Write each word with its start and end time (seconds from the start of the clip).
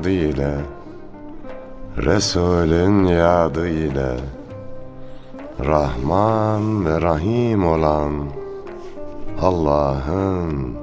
adı 0.00 0.10
ile 0.10 0.54
Resulün 1.96 3.04
yadı 3.04 3.68
ile 3.68 4.16
Rahman 5.66 6.86
ve 6.86 7.00
Rahim 7.00 7.66
olan 7.66 8.12
Allah'ın 9.42 10.76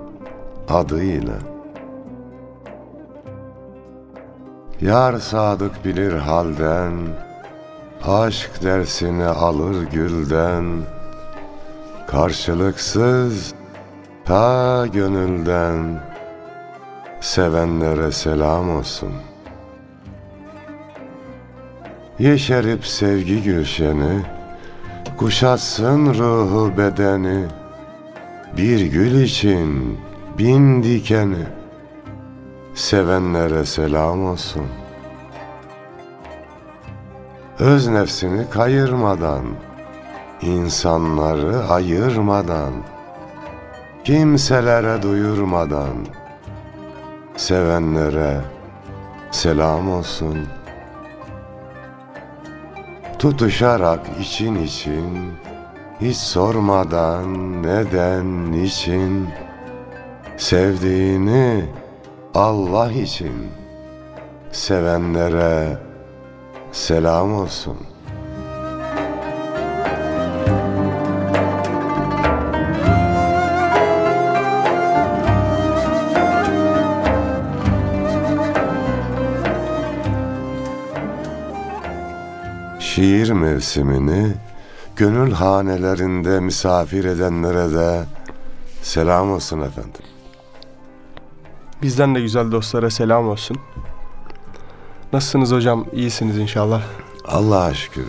adıyla. 0.69 1.33
Yar 4.81 5.19
sadık 5.19 5.85
bilir 5.85 6.13
halden 6.13 6.93
Aşk 8.07 8.63
dersini 8.63 9.25
alır 9.25 9.83
gülden 9.83 10.65
Karşılıksız 12.07 13.53
ta 14.25 14.87
gönülden 14.87 15.99
Sevenlere 17.21 18.11
selam 18.11 18.77
olsun. 18.77 19.13
Yeşerip 22.19 22.85
sevgi 22.85 23.43
gülşeni 23.43 24.21
Kuşatsın 25.17 26.13
ruhu 26.13 26.77
bedeni. 26.77 27.45
Bir 28.57 28.91
gül 28.91 29.21
için 29.21 29.99
bin 30.37 30.83
dikeni. 30.83 31.45
Sevenlere 32.73 33.65
selam 33.65 34.25
olsun. 34.25 34.65
Öz 37.59 37.87
nefsini 37.87 38.49
kayırmadan 38.49 39.43
insanları 40.41 41.67
ayırmadan 41.69 42.73
Kimselere 44.03 45.01
duyurmadan 45.01 45.93
Sevenlere 47.37 48.41
selam 49.31 49.91
olsun. 49.91 50.47
Tutuşarak 53.19 53.99
için 54.19 54.55
için 54.63 55.33
Hiç 56.01 56.17
sormadan 56.17 57.63
neden 57.63 58.51
niçin 58.51 59.29
Sevdiğini 60.37 61.65
Allah 62.33 62.91
için. 62.91 63.47
Sevenlere 64.51 65.77
selam 66.71 67.33
olsun 67.33 67.77
Şiir 82.97 83.29
mevsimini 83.29 84.33
gönül 84.95 85.31
hanelerinde 85.31 86.39
misafir 86.39 87.05
edenlere 87.05 87.73
de 87.73 88.03
selam 88.81 89.31
olsun 89.31 89.61
efendim. 89.61 90.01
Bizden 91.81 92.15
de 92.15 92.21
güzel 92.21 92.51
dostlara 92.51 92.89
selam 92.89 93.27
olsun. 93.27 93.57
Nasılsınız 95.13 95.51
hocam? 95.51 95.85
İyisiniz 95.93 96.37
inşallah. 96.37 96.81
Allah'a 97.27 97.73
şükür. 97.73 98.05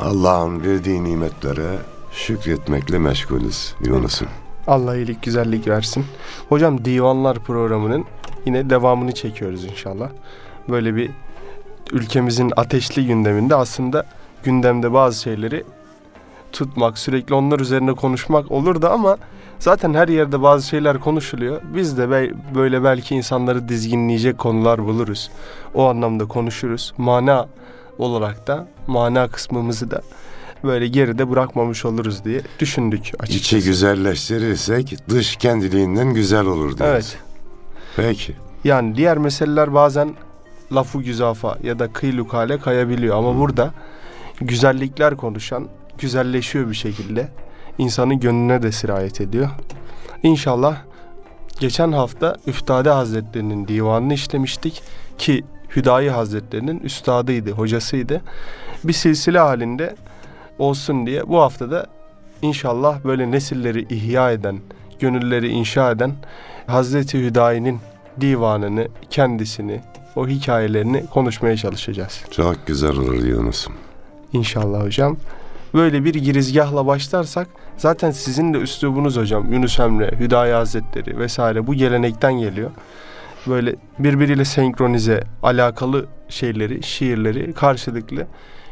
Allah'ın 0.00 0.62
verdiği 0.62 1.04
nimetlere 1.04 1.78
şükretmekle 2.12 2.98
meşgulüz 2.98 3.74
Yunus'um. 3.80 4.28
Allah 4.66 4.96
iyilik, 4.96 5.22
güzellik 5.22 5.68
versin. 5.68 6.04
Hocam 6.48 6.84
Divanlar 6.84 7.38
programının 7.38 8.04
yine 8.46 8.70
devamını 8.70 9.12
çekiyoruz 9.12 9.64
inşallah. 9.64 10.10
Böyle 10.68 10.96
bir 10.96 11.10
ülkemizin 11.92 12.52
ateşli 12.56 13.06
gündeminde 13.06 13.54
aslında 13.54 14.06
gündemde 14.44 14.92
bazı 14.92 15.22
şeyleri 15.22 15.64
tutmak, 16.52 16.98
sürekli 16.98 17.34
onlar 17.34 17.60
üzerine 17.60 17.92
konuşmak 17.94 18.50
olur 18.52 18.82
da 18.82 18.90
ama 18.90 19.16
zaten 19.58 19.94
her 19.94 20.08
yerde 20.08 20.42
bazı 20.42 20.66
şeyler 20.68 21.00
konuşuluyor. 21.00 21.60
Biz 21.74 21.98
de 21.98 22.10
be- 22.10 22.32
böyle 22.54 22.84
belki 22.84 23.14
insanları 23.14 23.68
dizginleyecek 23.68 24.38
konular 24.38 24.84
buluruz. 24.84 25.30
O 25.74 25.88
anlamda 25.88 26.24
konuşuruz. 26.24 26.92
Mana 26.98 27.48
olarak 27.98 28.46
da 28.46 28.68
mana 28.86 29.28
kısmımızı 29.28 29.90
da 29.90 30.02
böyle 30.64 30.88
geride 30.88 31.30
bırakmamış 31.30 31.84
oluruz 31.84 32.24
diye 32.24 32.40
düşündük 32.58 33.00
açıkçası. 33.18 33.56
İçi 33.56 33.68
güzelleştirirsek 33.68 34.96
dış 35.08 35.36
kendiliğinden 35.36 36.14
güzel 36.14 36.46
olur 36.46 36.78
diyoruz. 36.78 36.80
Evet. 36.94 37.18
Peki. 37.96 38.36
Yani 38.64 38.96
diğer 38.96 39.18
meseleler 39.18 39.74
bazen 39.74 40.14
lafı 40.72 40.98
güzafa 41.02 41.58
ya 41.62 41.78
da 41.78 41.92
kıylukale 41.92 42.58
kayabiliyor 42.58 43.16
ama 43.16 43.38
burada 43.38 43.70
güzellikler 44.40 45.16
konuşan 45.16 45.68
güzelleşiyor 45.98 46.70
bir 46.70 46.74
şekilde. 46.74 47.28
insanın 47.78 48.20
gönlüne 48.20 48.62
de 48.62 48.72
sirayet 48.72 49.20
ediyor. 49.20 49.48
İnşallah 50.22 50.76
geçen 51.60 51.92
hafta 51.92 52.36
Üftade 52.46 52.90
Hazretlerinin 52.90 53.68
divanını 53.68 54.14
işlemiştik 54.14 54.82
ki 55.18 55.44
Hüdayi 55.76 56.10
Hazretlerinin 56.10 56.78
üstadıydı, 56.80 57.50
hocasıydı. 57.50 58.20
Bir 58.84 58.92
silsile 58.92 59.38
halinde 59.38 59.96
olsun 60.58 61.06
diye 61.06 61.28
bu 61.28 61.40
haftada 61.40 61.86
inşallah 62.42 63.04
böyle 63.04 63.30
nesilleri 63.30 63.86
ihya 63.94 64.32
eden, 64.32 64.58
gönülleri 64.98 65.48
inşa 65.48 65.90
eden 65.90 66.12
Hazreti 66.66 67.18
Hüdayi'nin 67.18 67.78
divanını, 68.20 68.88
kendisini, 69.10 69.80
o 70.18 70.28
hikayelerini 70.28 71.06
konuşmaya 71.06 71.56
çalışacağız. 71.56 72.24
Çok 72.30 72.66
güzel 72.66 72.90
olur 72.90 73.24
Yunus'um. 73.24 73.74
İnşallah 74.32 74.84
hocam. 74.84 75.16
Böyle 75.74 76.04
bir 76.04 76.14
girizgahla 76.14 76.86
başlarsak 76.86 77.48
zaten 77.76 78.10
sizin 78.10 78.54
de 78.54 78.58
üslubunuz 78.58 79.16
hocam 79.16 79.52
Yunus 79.52 79.80
Emre, 79.80 80.10
Hüdayi 80.20 80.52
Hazretleri 80.52 81.18
vesaire 81.18 81.66
bu 81.66 81.74
gelenekten 81.74 82.32
geliyor. 82.32 82.70
Böyle 83.46 83.74
birbiriyle 83.98 84.44
senkronize 84.44 85.24
alakalı 85.42 86.06
şeyleri, 86.28 86.82
şiirleri 86.82 87.52
karşılıklı 87.52 88.26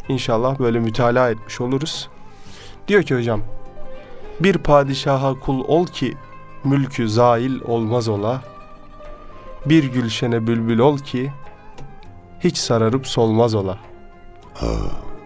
inşallah 0.08 0.58
böyle 0.58 0.78
mütalaa 0.78 1.30
etmiş 1.30 1.60
oluruz. 1.60 2.08
Diyor 2.88 3.02
ki 3.02 3.16
hocam 3.16 3.40
bir 4.40 4.58
padişaha 4.58 5.34
kul 5.34 5.64
ol 5.64 5.86
ki 5.86 6.14
mülkü 6.64 7.08
zail 7.08 7.60
olmaz 7.60 8.08
ola. 8.08 8.42
Bir 9.66 9.84
gülşene 9.84 10.46
bülbül 10.46 10.78
ol 10.78 10.98
ki 10.98 11.32
hiç 12.40 12.56
sararıp 12.56 13.06
solmaz 13.06 13.54
ola. 13.54 13.78
Aa, 14.60 14.66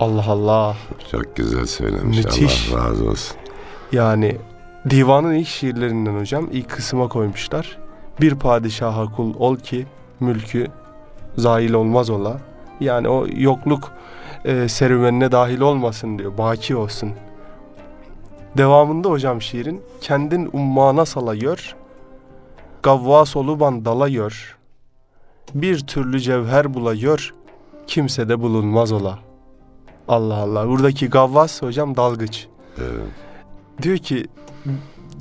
Allah 0.01 0.25
Allah. 0.29 0.77
çok 1.11 1.37
güzel 1.37 1.67
söylemiş. 1.67 2.17
Müthiş. 2.19 2.73
Allah 2.73 2.89
razı 2.89 3.11
olsun. 3.11 3.37
Yani 3.93 4.37
divanın 4.91 5.35
ilk 5.35 5.49
şiirlerinden 5.49 6.21
hocam 6.21 6.49
ilk 6.53 6.71
kısma 6.71 7.09
koymuşlar. 7.09 7.79
Bir 8.21 8.35
padişaha 8.35 9.05
kul 9.05 9.35
ol 9.39 9.57
ki 9.57 9.87
mülkü 10.21 10.67
zail 11.37 11.73
olmaz 11.73 12.11
ola. 12.11 12.41
Yani 12.81 13.09
o 13.09 13.27
yokluk 13.37 13.93
e, 14.45 14.69
serüvenine 14.69 15.33
dahil 15.33 15.61
olmasın 15.61 16.19
diyor. 16.19 16.39
Baki 16.39 16.77
olsun. 16.77 17.13
Devamında 18.57 19.09
hocam 19.11 19.43
şiirin 19.43 19.83
kendin 20.01 20.51
ummana 20.53 21.07
salayıyor. 21.07 21.77
Gavvas 22.83 23.37
oluban 23.37 23.85
dalayıyor. 23.85 24.59
Bir 25.55 25.79
türlü 25.79 26.21
cevher 26.21 26.75
bulayıyor. 26.75 27.35
Kimse 27.87 28.29
de 28.29 28.41
bulunmaz 28.41 28.93
ola. 28.93 29.19
Allah 30.09 30.37
Allah. 30.37 30.69
Buradaki 30.69 31.09
gavvas 31.11 31.63
hocam 31.63 31.97
dalgıç. 31.97 32.47
Evet. 32.79 33.07
Diyor 33.83 33.99
ki 33.99 34.27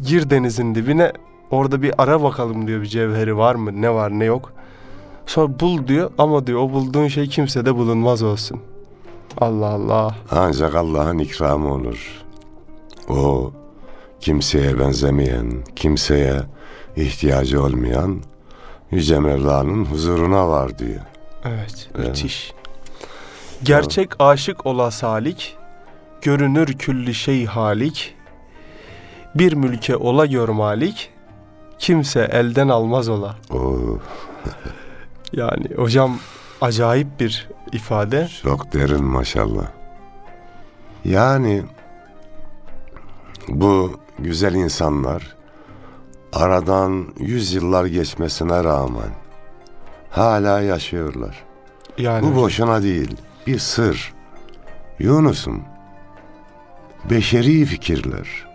gir 0.06 0.30
denizin 0.30 0.75
dibine 0.75 1.13
orada 1.51 1.81
bir 1.81 1.94
ara 1.98 2.24
bakalım 2.24 2.68
diyor 2.68 2.81
bir 2.81 2.86
cevheri 2.86 3.38
var 3.38 3.56
mı 3.56 3.81
ne 3.81 3.94
var 3.94 4.19
ne 4.19 4.25
yok. 4.25 4.54
Sonra 5.25 5.60
bul 5.60 5.88
diyor 5.88 6.12
ama 6.18 6.48
diyor 6.48 6.60
o 6.60 6.72
bulduğun 6.72 7.07
şey 7.07 7.28
kimsede 7.28 7.75
bulunmaz 7.75 8.24
olsun. 8.24 8.60
Allah 9.38 9.68
Allah. 9.68 10.16
Ancak 10.31 10.75
Allah'ın 10.75 11.18
ikramı 11.18 11.74
olur. 11.74 12.24
O 13.10 13.51
kimseye 14.19 14.80
benzemeyen, 14.80 15.51
kimseye 15.75 16.42
ihtiyacı 17.04 17.63
olmayan 17.63 18.22
Yüce 18.92 19.19
Mevla'nın 19.19 19.86
huzuruna 19.86 20.50
var 20.50 20.80
diyor. 20.80 21.01
Evet, 21.46 21.90
Evet. 21.96 22.07
müthiş. 22.07 22.54
Gerçek 23.63 24.10
aşık 24.19 24.66
ola 24.66 24.92
salik, 24.92 25.57
görünür 26.22 26.68
külli 26.68 27.13
şey 27.13 27.46
halik, 27.46 28.16
bir 29.36 29.54
mülke 29.54 29.96
ola 29.96 30.25
gör 30.25 30.50
malik, 30.50 31.12
kimse 31.80 32.19
elden 32.31 32.68
almaz 32.69 33.10
ola. 33.10 33.36
O 33.52 33.78
Yani 35.34 35.66
hocam 35.75 36.18
acayip 36.62 37.19
bir 37.19 37.48
ifade. 37.72 38.28
çok 38.44 38.74
derin 38.74 39.04
maşallah. 39.04 39.66
Yani 41.06 41.63
bu 43.48 44.00
güzel 44.19 44.54
insanlar 44.54 45.36
aradan 46.34 47.06
yüzyıllar 47.20 47.86
geçmesine 47.86 48.64
rağmen 48.64 49.10
hala 50.10 50.62
yaşıyorlar. 50.62 51.44
Yani 51.98 52.26
Bu 52.28 52.36
boşuna 52.36 52.84
değil, 52.84 53.16
bir 53.48 53.60
sır. 53.60 54.14
Yunus'um, 55.00 55.64
beşeri 57.10 57.66
fikirler 57.66 58.48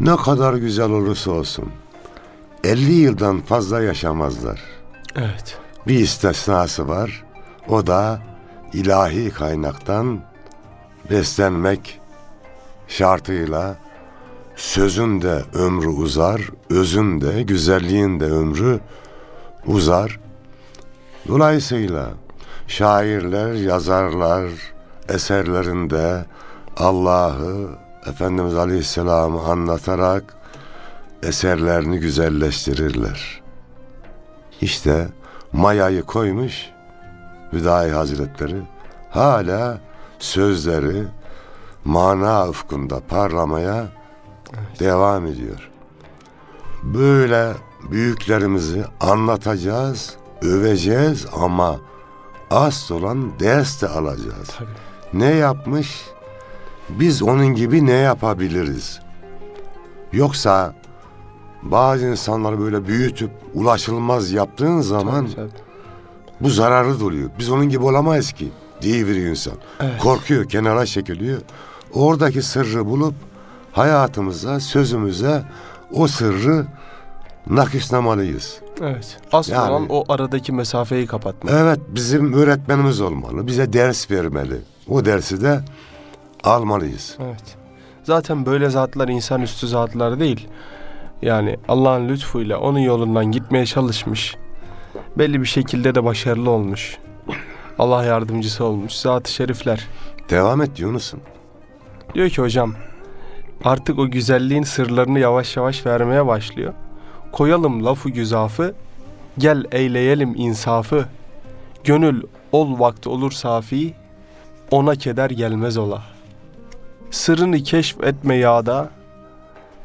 ne 0.00 0.16
kadar 0.16 0.54
güzel 0.54 0.90
olursa 0.90 1.30
olsun 1.30 1.72
50 2.64 2.92
yıldan 2.92 3.40
fazla 3.40 3.82
yaşamazlar. 3.82 4.60
evet. 5.16 5.58
Bir 5.86 5.98
istisnası 6.00 6.88
var. 6.88 7.24
O 7.68 7.86
da 7.86 8.20
ilahi 8.72 9.30
kaynaktan 9.30 10.20
beslenmek 11.10 12.00
şartıyla 12.88 13.76
sözün 14.56 15.22
de 15.22 15.42
ömrü 15.54 15.88
uzar, 15.88 16.40
özün 16.70 17.20
de 17.20 17.42
güzelliğin 17.42 18.20
de 18.20 18.24
ömrü 18.24 18.80
uzar. 19.66 20.20
Dolayısıyla 21.28 22.10
şairler, 22.68 23.52
yazarlar 23.52 24.50
eserlerinde 25.08 26.24
Allah'ı 26.76 27.68
Efendimiz 28.06 28.54
Aleyhisselam'ı 28.54 29.42
anlatarak 29.42 30.36
eserlerini 31.22 31.98
güzelleştirirler. 31.98 33.42
İşte 34.60 35.08
mayayı 35.52 36.02
koymuş 36.02 36.66
Hüdayi 37.52 37.92
Hazretleri 37.92 38.62
hala 39.10 39.78
sözleri 40.18 41.04
mana 41.84 42.48
ufkunda 42.48 43.00
parlamaya 43.00 43.95
devam 44.80 45.26
ediyor. 45.26 45.70
Böyle 46.82 47.52
büyüklerimizi 47.90 48.84
anlatacağız, 49.00 50.16
öveceğiz 50.42 51.26
ama 51.32 51.76
asıl 52.50 52.94
olan 52.94 53.40
ders 53.40 53.82
de 53.82 53.88
alacağız. 53.88 54.48
Tabii. 54.58 54.68
Ne 55.12 55.34
yapmış? 55.34 56.04
Biz 56.88 57.22
onun 57.22 57.46
gibi 57.46 57.86
ne 57.86 57.92
yapabiliriz? 57.92 59.00
Yoksa 60.12 60.74
bazı 61.62 62.06
insanları 62.06 62.58
böyle 62.60 62.86
büyütüp 62.86 63.30
ulaşılmaz 63.54 64.32
yaptığın 64.32 64.80
zaman 64.80 65.24
Tabii, 65.26 65.34
tabii. 65.36 65.50
bu 66.40 66.50
zararı 66.50 67.00
doluyor. 67.00 67.30
Biz 67.38 67.50
onun 67.50 67.68
gibi 67.68 67.84
olamayız 67.84 68.32
ki 68.32 68.48
diye 68.82 69.06
bir 69.06 69.16
insan. 69.16 69.52
Evet. 69.80 70.00
Korkuyor, 70.02 70.48
kenara 70.48 70.86
çekiliyor. 70.86 71.38
Oradaki 71.94 72.42
sırrı 72.42 72.86
bulup 72.86 73.14
hayatımıza, 73.76 74.60
sözümüze 74.60 75.42
o 75.92 76.06
sırrı 76.06 76.66
nakışlamalıyız. 77.50 78.60
Evet. 78.80 79.18
Asıl 79.32 79.52
Yani- 79.52 79.70
olan 79.70 79.86
o 79.88 80.04
aradaki 80.08 80.52
mesafeyi 80.52 81.06
kapatmak. 81.06 81.52
Evet, 81.54 81.80
bizim 81.88 82.32
öğretmenimiz 82.32 83.00
olmalı. 83.00 83.46
Bize 83.46 83.72
ders 83.72 84.10
vermeli. 84.10 84.56
O 84.88 85.04
dersi 85.04 85.42
de 85.42 85.60
almalıyız. 86.44 87.16
Evet. 87.20 87.56
Zaten 88.04 88.46
böyle 88.46 88.70
zatlar 88.70 89.08
insanüstü 89.08 89.68
zatlar 89.68 90.20
değil. 90.20 90.48
Yani 91.22 91.56
Allah'ın 91.68 92.08
lütfuyla 92.08 92.58
onun 92.58 92.78
yolundan 92.78 93.24
gitmeye 93.32 93.66
çalışmış. 93.66 94.36
Belli 95.18 95.40
bir 95.40 95.46
şekilde 95.46 95.94
de 95.94 96.04
başarılı 96.04 96.50
olmuş. 96.50 96.98
Allah 97.78 98.04
yardımcısı 98.04 98.64
olmuş. 98.64 98.92
Zat-ı 98.92 99.32
şerifler. 99.32 99.86
Devam 100.30 100.62
et 100.62 100.80
Yunus'um. 100.80 101.20
Diyor 102.14 102.28
ki 102.28 102.42
hocam 102.42 102.74
artık 103.64 103.98
o 103.98 104.10
güzelliğin 104.10 104.62
sırlarını 104.62 105.18
yavaş 105.18 105.56
yavaş 105.56 105.86
vermeye 105.86 106.26
başlıyor. 106.26 106.74
Koyalım 107.32 107.84
lafı 107.84 108.08
güzafı, 108.08 108.74
gel 109.38 109.64
eyleyelim 109.72 110.34
insafı. 110.36 111.04
Gönül 111.84 112.22
ol 112.52 112.80
vakti 112.80 113.08
olur 113.08 113.32
safi, 113.32 113.94
ona 114.70 114.94
keder 114.94 115.30
gelmez 115.30 115.76
ola. 115.76 116.02
Sırrını 117.10 117.62
keşfetme 117.62 118.34
yağda, 118.34 118.90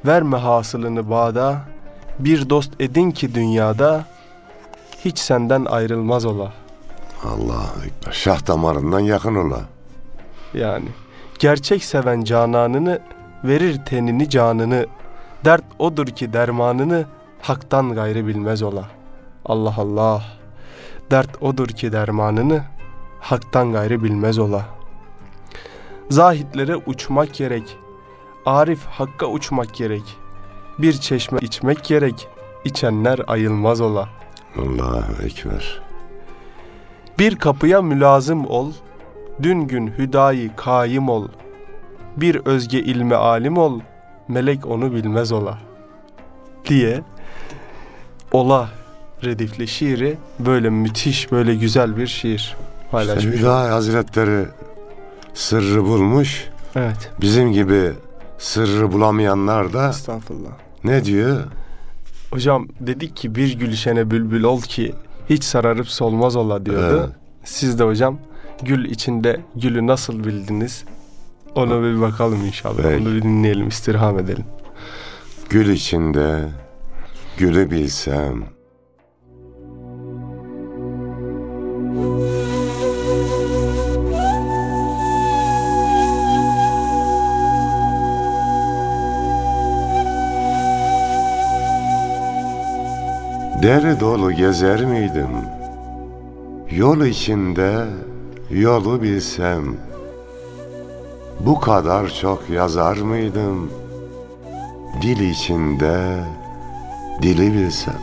verme 0.05 0.37
hasılını 0.37 1.09
bağda. 1.09 1.61
Bir 2.19 2.49
dost 2.49 2.81
edin 2.81 3.11
ki 3.11 3.35
dünyada, 3.35 4.05
hiç 5.05 5.19
senden 5.19 5.65
ayrılmaz 5.65 6.25
ola. 6.25 6.53
Allahu 7.23 7.85
Ekber. 7.85 8.11
Şah 8.11 8.47
damarından 8.47 8.99
yakın 8.99 9.35
ola. 9.35 9.61
Yani 10.53 10.87
gerçek 11.39 11.83
seven 11.83 12.23
cananını 12.23 12.99
verir 13.43 13.85
tenini 13.85 14.29
canını. 14.29 14.85
Dert 15.45 15.63
odur 15.79 16.07
ki 16.07 16.33
dermanını 16.33 17.05
haktan 17.41 17.93
gayrı 17.95 18.27
bilmez 18.27 18.61
ola. 18.61 18.85
Allah 19.45 19.73
Allah. 19.77 20.23
Dert 21.11 21.43
odur 21.43 21.67
ki 21.67 21.91
dermanını 21.91 22.63
haktan 23.19 23.71
gayrı 23.71 24.03
bilmez 24.03 24.39
ola. 24.39 24.65
Zahitlere 26.09 26.75
uçmak 26.75 27.33
gerek. 27.33 27.77
Arif 28.45 28.85
hakka 28.85 29.25
uçmak 29.25 29.73
gerek. 29.73 30.17
Bir 30.79 30.93
çeşme 30.93 31.39
içmek 31.41 31.83
gerek. 31.83 32.27
İçenler 32.65 33.19
ayılmaz 33.27 33.81
ola. 33.81 34.09
Allahu 34.57 35.23
Ekber. 35.23 35.81
Bir 37.19 37.35
kapıya 37.35 37.81
mülazım 37.81 38.45
ol, 38.45 38.71
dün 39.43 39.61
gün 39.61 39.87
hüdayi 39.87 40.51
kaim 40.55 41.09
ol. 41.09 41.27
Bir 42.17 42.35
özge 42.35 42.79
ilme 42.79 43.15
alim 43.15 43.57
ol, 43.57 43.79
melek 44.27 44.65
onu 44.65 44.93
bilmez 44.93 45.31
ola. 45.31 45.57
Diye 46.67 47.01
ola 48.31 48.69
redifli 49.23 49.67
şiiri 49.67 50.17
böyle 50.39 50.69
müthiş, 50.69 51.31
böyle 51.31 51.55
güzel 51.55 51.97
bir 51.97 52.07
şiir 52.07 52.35
İşte 52.35 52.55
paylaşmış. 52.91 53.35
Hüdayi 53.35 53.71
Hazretleri 53.71 54.45
sırrı 55.33 55.83
bulmuş. 55.85 56.49
Evet. 56.75 57.11
Bizim 57.21 57.51
gibi 57.51 57.91
sırrı 58.37 58.91
bulamayanlar 58.91 59.73
da 59.73 59.89
Estağfurullah. 59.89 60.51
ne 60.83 61.05
diyor? 61.05 61.43
Hocam 62.31 62.67
dedik 62.79 63.15
ki 63.15 63.35
bir 63.35 63.59
gülşene 63.59 64.11
bülbül 64.11 64.43
ol 64.43 64.61
ki 64.61 64.93
hiç 65.29 65.43
sararıp 65.43 65.87
solmaz 65.87 66.35
ola 66.35 66.65
diyordu. 66.65 66.99
Evet. 67.05 67.15
Siz 67.43 67.79
de 67.79 67.83
hocam 67.83 68.17
gül 68.63 68.85
içinde 68.85 69.41
gülü 69.55 69.87
nasıl 69.87 70.23
bildiniz? 70.23 70.83
Ona 71.55 71.83
bir 71.83 72.01
bakalım 72.01 72.45
inşallah. 72.45 72.83
Peki. 72.83 73.01
Onu 73.01 73.15
bir 73.15 73.21
dinleyelim, 73.21 73.67
istirham 73.67 74.19
edelim. 74.19 74.45
Gül 75.49 75.69
içinde 75.69 76.39
gülü 77.37 77.71
bilsem. 77.71 78.43
Deri 93.63 93.99
dolu 93.99 94.31
gezer 94.31 94.85
miydim? 94.85 95.29
Yol 96.71 97.05
içinde 97.05 97.85
yolu 98.51 99.01
bilsem. 99.01 99.90
Bu 101.45 101.59
kadar 101.59 102.09
çok 102.21 102.49
yazar 102.49 102.97
mıydım? 102.97 103.71
Dil 105.01 105.29
içinde 105.29 106.23
dili 107.21 107.53
bilsem. 107.53 108.01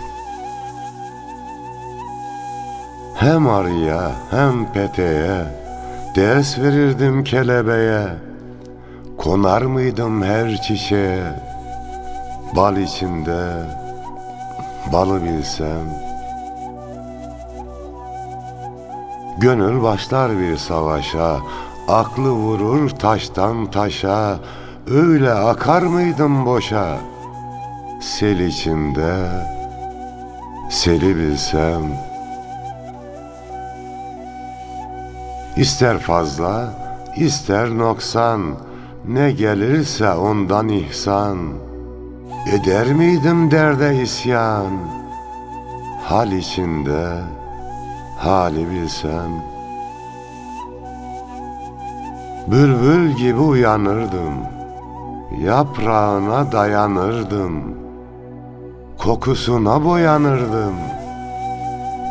Hem 3.15 3.49
arıya 3.49 4.11
hem 4.31 4.73
peteğe 4.73 5.45
ders 6.17 6.59
verirdim 6.59 7.25
kelebeğe. 7.25 8.09
Konar 9.19 9.63
mıydım 9.63 10.23
her 10.23 10.57
çiçeğe? 10.63 11.33
Bal 12.57 12.77
içinde 12.77 13.53
balı 14.93 15.25
bilsem. 15.25 16.09
Gönül 19.39 19.83
başlar 19.83 20.39
bir 20.39 20.57
savaşa, 20.57 21.39
aklı 21.89 22.31
vurur 22.31 22.91
taştan 22.91 23.71
taşa, 23.71 24.39
öyle 24.91 25.31
akar 25.33 25.83
mıydım 25.83 26.47
boşa? 26.47 26.99
Sel 28.01 28.39
içinde, 28.39 29.29
seli 30.71 31.17
bilsem. 31.17 31.83
İster 35.57 35.99
fazla, 35.99 36.75
ister 37.17 37.79
noksan, 37.79 38.41
ne 39.09 39.33
gelirse 39.33 40.13
ondan 40.13 40.69
ihsan. 40.69 41.39
Eder 42.53 42.87
miydim 42.87 43.51
derde 43.51 44.03
isyan? 44.03 44.73
Hal 46.05 46.33
içinde, 46.33 47.21
hali 48.19 48.71
bilsem. 48.71 49.58
Bülbül 52.51 53.11
gibi 53.11 53.41
uyanırdım, 53.41 54.35
yaprağına 55.45 56.53
dayanırdım, 56.53 57.53
kokusuna 58.99 59.85
boyanırdım. 59.85 60.75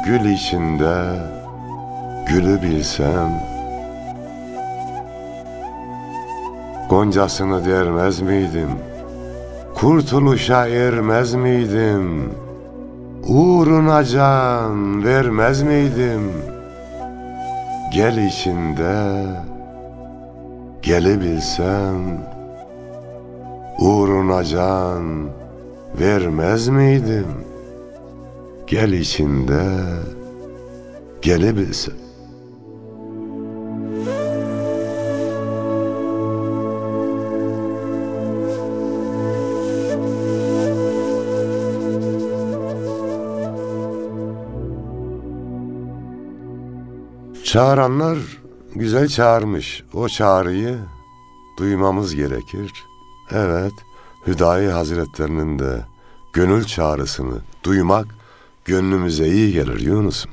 gül 0.05 0.25
içinde 0.25 1.03
gülü 2.27 2.61
bilsem 2.61 3.43
Goncasını 6.89 7.65
dermez 7.65 8.21
miydim? 8.21 8.69
Kurtuluşa 9.75 10.67
ermez 10.67 11.33
miydim? 11.33 12.33
Uğruna 13.27 14.03
can 14.03 15.03
vermez 15.03 15.61
miydim? 15.61 16.31
Gel 17.93 18.17
içinde 18.17 19.23
gelebilsem 20.81 22.27
Uğruna 23.79 24.43
can 24.43 25.29
vermez 25.99 26.67
miydim? 26.67 27.27
Gel 28.67 28.91
içinde 28.91 29.63
gelebilsem. 31.21 31.93
Çağıranlar 47.43 48.17
güzel 48.77 49.07
çağırmış. 49.07 49.83
O 49.93 50.09
çağrıyı 50.09 50.77
duymamız 51.59 52.15
gerekir. 52.15 52.73
Evet, 53.31 53.73
Hüdayi 54.27 54.69
Hazretlerinin 54.69 55.59
de 55.59 55.81
gönül 56.33 56.63
çağrısını 56.63 57.35
duymak 57.63 58.07
gönlümüze 58.65 59.27
iyi 59.27 59.53
gelir 59.53 59.79
Yunus'um. 59.79 60.31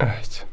Evet. 0.00 0.46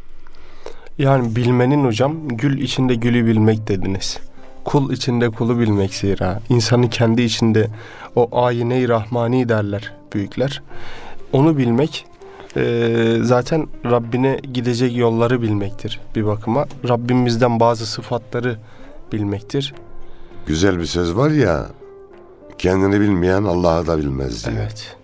Yani 0.97 1.35
bilmenin 1.35 1.85
hocam 1.85 2.27
gül 2.27 2.61
içinde 2.61 2.95
gülü 2.95 3.25
bilmek 3.25 3.67
dediniz. 3.67 4.19
Kul 4.63 4.91
içinde 4.91 5.29
kulu 5.29 5.59
bilmek 5.59 5.93
zira. 5.93 6.41
İnsanın 6.49 6.87
kendi 6.87 7.21
içinde 7.21 7.69
o 8.15 8.43
ayine-i 8.43 8.89
rahmani 8.89 9.49
derler 9.49 9.93
büyükler. 10.13 10.61
Onu 11.33 11.57
bilmek 11.57 12.05
eee, 12.55 13.17
zaten 13.23 13.67
Rabbine 13.85 14.39
gidecek 14.53 14.97
yolları 14.97 15.41
bilmektir 15.41 15.99
bir 16.15 16.25
bakıma. 16.25 16.65
Rabbimizden 16.89 17.59
bazı 17.59 17.85
sıfatları 17.85 18.57
bilmektir. 19.11 19.73
Güzel 20.45 20.79
bir 20.79 20.85
söz 20.85 21.15
var 21.15 21.29
ya, 21.29 21.65
kendini 22.57 22.99
bilmeyen 23.01 23.43
Allah'ı 23.43 23.87
da 23.87 23.97
bilmez 23.97 24.45
diye. 24.45 24.55
Evet. 24.59 24.95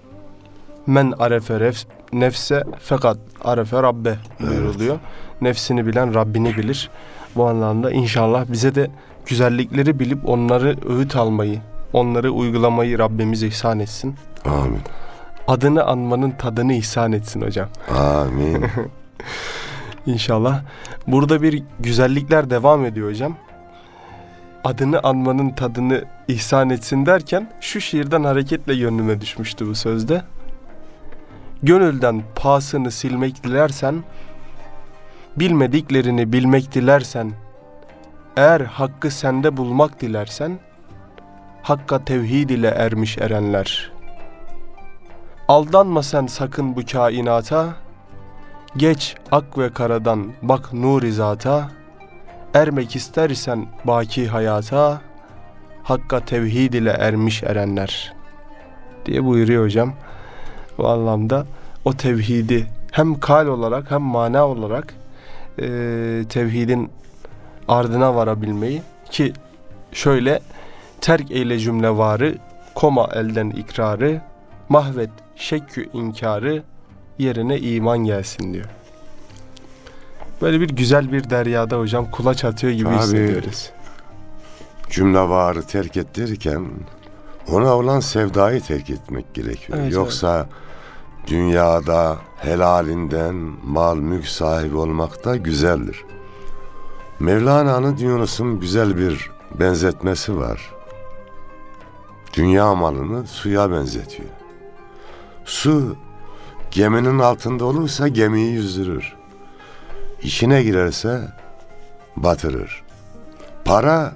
Men 0.87 1.13
arefe 1.19 1.53
ref- 1.53 1.85
nefse 2.13 2.63
fakat 2.79 3.17
arefe 3.43 3.83
rabbe 3.83 4.15
buyuruluyor. 4.39 4.99
Nefsini 5.41 5.85
bilen 5.85 6.13
Rabbini 6.15 6.57
bilir. 6.57 6.89
Bu 7.35 7.45
anlamda 7.47 7.91
inşallah 7.91 8.45
bize 8.51 8.75
de 8.75 8.87
güzellikleri 9.25 9.99
bilip 9.99 10.29
onları 10.29 10.75
öğüt 10.89 11.15
almayı, 11.15 11.59
onları 11.93 12.31
uygulamayı 12.31 12.99
Rabbimiz 12.99 13.43
ihsan 13.43 13.79
etsin. 13.79 14.15
Amin. 14.45 14.79
Adını 15.49 15.83
anmanın 15.83 16.31
tadını 16.31 16.73
ihsan 16.73 17.11
etsin 17.11 17.41
hocam. 17.41 17.69
Amin. 17.97 18.65
İnşallah. 20.05 20.61
Burada 21.07 21.41
bir 21.41 21.63
güzellikler 21.79 22.49
devam 22.49 22.85
ediyor 22.85 23.09
hocam. 23.09 23.37
Adını 24.63 24.99
anmanın 25.03 25.49
tadını 25.49 26.05
ihsan 26.27 26.69
etsin 26.69 27.05
derken 27.05 27.51
şu 27.61 27.81
şiirden 27.81 28.23
hareketle 28.23 28.75
gönlüme 28.75 29.21
düşmüştü 29.21 29.67
bu 29.67 29.75
sözde. 29.75 30.21
Gönülden 31.63 32.23
pasını 32.35 32.91
silmek 32.91 33.43
dilersen, 33.43 34.03
bilmediklerini 35.35 36.33
bilmek 36.33 36.73
dilersen, 36.73 37.31
eğer 38.37 38.61
hakkı 38.61 39.11
sende 39.11 39.57
bulmak 39.57 40.01
dilersen, 40.01 40.59
hakka 41.61 42.05
tevhid 42.05 42.49
ile 42.49 42.67
ermiş 42.67 43.17
erenler. 43.17 43.98
Aldanma 45.49 46.03
sen 46.03 46.27
sakın 46.27 46.75
bu 46.75 46.81
kainata, 46.91 47.67
Geç 48.77 49.15
ak 49.31 49.57
ve 49.57 49.73
karadan 49.73 50.31
bak 50.41 50.73
nur 50.73 51.07
zata. 51.07 51.69
Ermek 52.53 52.95
istersen 52.95 53.65
baki 53.85 54.27
hayata. 54.27 55.01
Hakka 55.83 56.19
tevhid 56.19 56.73
ile 56.73 56.89
ermiş 56.89 57.43
erenler. 57.43 58.13
Diye 59.05 59.25
buyuruyor 59.25 59.63
hocam. 59.63 59.93
Bu 60.77 60.87
anlamda 60.87 61.45
o 61.85 61.93
tevhidi 61.93 62.67
hem 62.91 63.19
kal 63.19 63.47
olarak 63.47 63.91
hem 63.91 64.01
mana 64.01 64.47
olarak 64.47 64.93
e, 65.59 65.65
tevhidin 66.29 66.91
ardına 67.67 68.15
varabilmeyi 68.15 68.81
ki 69.11 69.33
şöyle 69.91 70.39
terk 71.01 71.31
eyle 71.31 71.59
cümle 71.59 71.97
varı 71.97 72.37
koma 72.75 73.09
elden 73.13 73.49
ikrarı 73.49 74.21
mahvet 74.69 75.09
şekkü 75.39 75.89
inkarı 75.93 76.63
yerine 77.17 77.59
iman 77.59 77.97
gelsin 77.97 78.53
diyor. 78.53 78.65
Böyle 80.41 80.61
bir 80.61 80.69
güzel 80.69 81.11
bir 81.11 81.29
deryada 81.29 81.79
hocam 81.79 82.11
kulaç 82.11 82.45
atıyor 82.45 82.73
gibi 82.73 82.83
Tabii. 82.83 82.97
hissediyoruz. 82.97 83.71
Cümle 84.89 85.19
varı 85.19 85.63
terk 85.63 85.97
ettirirken 85.97 86.65
ona 87.51 87.75
olan 87.75 87.99
sevdayı 87.99 88.61
terk 88.61 88.89
etmek 88.89 89.33
gerekiyor. 89.33 89.79
Evet, 89.81 89.93
Yoksa 89.93 90.49
dünyada 91.27 92.17
helalinden 92.37 93.35
mal 93.65 93.95
mülk 93.95 94.27
sahibi 94.27 94.77
olmak 94.77 95.25
da 95.25 95.35
güzeldir. 95.35 96.05
Mevlana'nın 97.19 97.97
Yunus'un 97.97 98.59
güzel 98.59 98.97
bir 98.97 99.31
benzetmesi 99.59 100.37
var. 100.37 100.71
Dünya 102.33 102.75
malını 102.75 103.27
suya 103.27 103.71
benzetiyor. 103.71 104.38
Su 105.49 105.95
geminin 106.71 107.19
altında 107.19 107.65
olursa 107.65 108.07
gemiyi 108.07 108.53
yüzdürür. 108.53 109.15
İçine 110.23 110.63
girerse 110.63 111.21
batırır. 112.15 112.83
Para, 113.65 114.13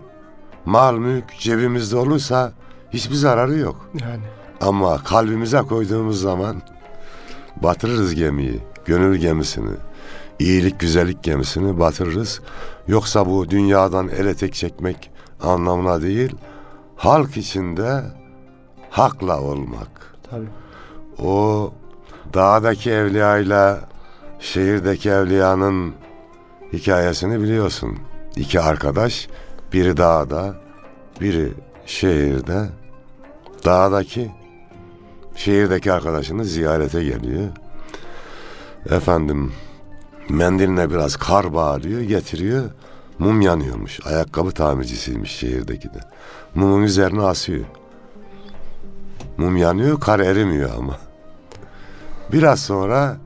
mal, 0.66 0.98
mülk 0.98 1.40
cebimizde 1.40 1.96
olursa 1.96 2.54
hiçbir 2.94 3.16
zararı 3.16 3.58
yok. 3.58 3.90
Yani 4.02 4.24
Ama 4.62 5.04
kalbimize 5.04 5.58
koyduğumuz 5.58 6.22
zaman 6.22 6.62
batırırız 7.56 8.16
gemiyi, 8.16 8.60
gönül 8.86 9.18
gemisini, 9.18 9.76
iyilik 10.40 10.80
güzellik 10.80 11.24
gemisini 11.24 11.80
batırırız. 11.80 12.42
Yoksa 12.88 13.26
bu 13.26 13.50
dünyadan 13.50 14.08
ele 14.08 14.36
tek 14.36 14.54
çekmek 14.54 15.12
anlamına 15.42 16.02
değil, 16.02 16.36
halk 16.96 17.38
içinde 17.38 18.04
hakla 18.90 19.42
olmak. 19.42 20.16
tabii. 20.30 20.63
O 21.20 21.72
dağdaki 22.34 22.92
evliyayla 22.92 23.80
şehirdeki 24.40 25.10
evliyanın 25.10 25.94
hikayesini 26.74 27.42
biliyorsun. 27.44 27.98
İki 28.36 28.60
arkadaş, 28.60 29.28
biri 29.74 29.98
dağda, 29.98 30.56
biri 31.22 31.54
şehirde. 31.86 32.70
Dağdaki 33.66 34.32
şehirdeki 35.36 35.94
arkadaşını 35.94 36.46
ziyarete 36.46 37.04
geliyor. 37.04 37.48
Efendim 38.90 39.54
mendiline 40.30 40.90
biraz 40.90 41.16
kar 41.16 41.54
bağlıyor, 41.54 42.02
getiriyor. 42.02 42.64
Mum 43.20 43.42
yanıyormuş. 43.42 44.00
Ayakkabı 44.06 44.52
tamircisiymiş 44.52 45.32
şehirdeki 45.32 45.94
de. 45.94 46.00
Mumun 46.56 46.82
üzerine 46.82 47.22
asıyor. 47.22 47.66
Mum 49.38 49.58
yanıyor, 49.58 50.00
kar 50.00 50.20
erimiyor 50.20 50.70
ama. 50.78 50.98
Biraz 52.32 52.60
sonra 52.60 53.18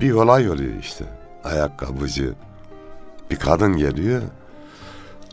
bir 0.00 0.12
olay 0.12 0.50
oluyor 0.50 0.74
işte. 0.80 1.04
Ayakkabıcı 1.44 2.34
bir 3.30 3.36
kadın 3.36 3.76
geliyor. 3.76 4.22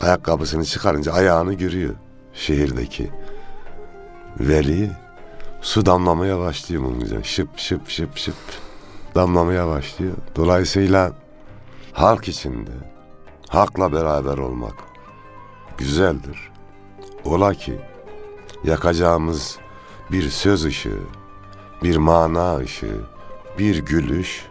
Ayakkabısını 0.01 0.65
çıkarınca 0.65 1.13
ayağını 1.13 1.53
görüyor 1.53 1.93
şehirdeki. 2.33 3.11
Veli 4.39 4.91
su 5.61 5.85
damlamaya 5.85 6.39
başlıyor 6.39 7.01
üzerine. 7.01 7.23
Şıp 7.23 7.57
şıp 7.57 7.89
şıp 7.89 8.17
şıp 8.17 8.35
damlamaya 9.15 9.67
başlıyor. 9.67 10.13
Dolayısıyla 10.35 11.11
halk 11.93 12.27
içinde 12.27 12.71
hakla 13.49 13.93
beraber 13.93 14.37
olmak 14.37 14.73
güzeldir. 15.77 16.51
Ola 17.25 17.53
ki 17.53 17.79
yakacağımız 18.63 19.57
bir 20.11 20.29
söz 20.29 20.65
ışığı, 20.65 20.99
bir 21.83 21.97
mana 21.97 22.57
ışığı, 22.57 23.01
bir 23.59 23.85
gülüş 23.85 24.45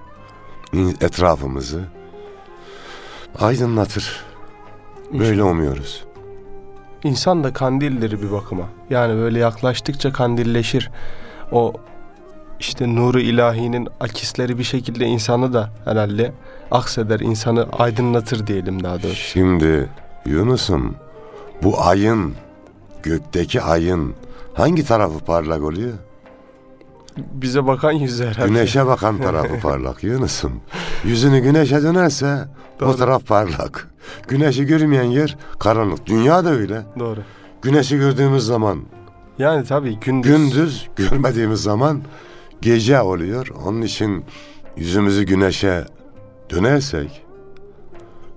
etrafımızı 1.00 1.84
aydınlatır. 3.38 4.24
Böyle 5.12 5.42
umuyoruz. 5.42 6.04
İnsan 7.04 7.44
da 7.44 7.52
kandildir 7.52 8.22
bir 8.22 8.32
bakıma. 8.32 8.64
Yani 8.90 9.14
böyle 9.14 9.38
yaklaştıkça 9.38 10.12
kandilleşir. 10.12 10.90
O 11.52 11.72
işte 12.60 12.94
nuru 12.94 13.20
ilahinin 13.20 13.88
akisleri 14.00 14.58
bir 14.58 14.64
şekilde 14.64 15.04
insanı 15.04 15.52
da 15.52 15.70
herhalde 15.84 16.32
akseder, 16.70 17.20
insanı 17.20 17.66
aydınlatır 17.72 18.46
diyelim 18.46 18.84
daha 18.84 19.02
doğrusu. 19.02 19.14
Şimdi 19.14 19.88
Yunus'um 20.26 20.96
bu 21.62 21.82
ayın 21.82 22.34
gökteki 23.02 23.62
ayın 23.62 24.14
hangi 24.56 24.84
tarafı 24.84 25.18
parlak 25.18 25.62
oluyor? 25.62 25.92
Bize 27.16 27.66
bakan 27.66 27.92
yüzü 27.92 28.24
herhalde. 28.26 28.48
Güneşe 28.48 28.86
bakan 28.86 29.18
tarafı 29.18 29.60
parlak 29.62 30.04
Yunus'um. 30.04 30.60
Yüzünü 31.04 31.40
güneşe 31.40 31.82
dönerse 31.82 32.48
o 32.76 32.80
Doğru. 32.80 32.96
taraf 32.96 33.26
parlak. 33.26 33.88
Güneşi 34.28 34.64
görmeyen 34.64 35.02
yer 35.04 35.36
karanlık. 35.58 36.06
Dünya 36.06 36.44
da 36.44 36.50
öyle. 36.50 36.82
Doğru. 36.98 37.20
Güneşi 37.62 37.96
gördüğümüz 37.96 38.46
zaman 38.46 38.78
Yani 39.38 39.64
tabii 39.64 40.00
gündüz, 40.00 40.30
gündüz, 40.30 40.88
görmediğimiz 40.96 41.62
zaman 41.62 42.02
gece 42.60 43.00
oluyor. 43.00 43.48
Onun 43.64 43.82
için 43.82 44.24
yüzümüzü 44.76 45.22
güneşe 45.22 45.84
dönersek 46.50 47.22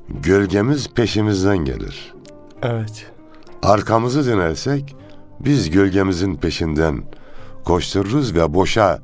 gölgemiz 0.10 0.90
peşimizden 0.94 1.58
gelir. 1.58 2.14
Evet. 2.62 3.12
Arkamızı 3.64 4.26
dönersek 4.26 4.96
biz 5.40 5.70
gölgemizin 5.70 6.36
peşinden 6.36 7.04
koştururuz 7.64 8.36
ve 8.36 8.54
boşa 8.54 9.00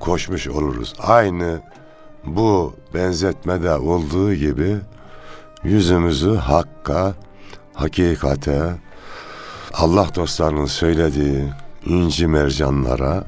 koşmuş 0.00 0.48
oluruz. 0.48 0.94
Aynı 0.98 1.60
bu 2.26 2.74
benzetmede 2.94 3.74
olduğu 3.74 4.34
gibi 4.34 4.76
yüzümüzü 5.64 6.36
hakka, 6.36 7.14
hakikate, 7.74 8.74
Allah 9.72 10.08
dostlarının 10.14 10.66
söylediği 10.66 11.44
inci 11.86 12.26
mercanlara 12.26 13.24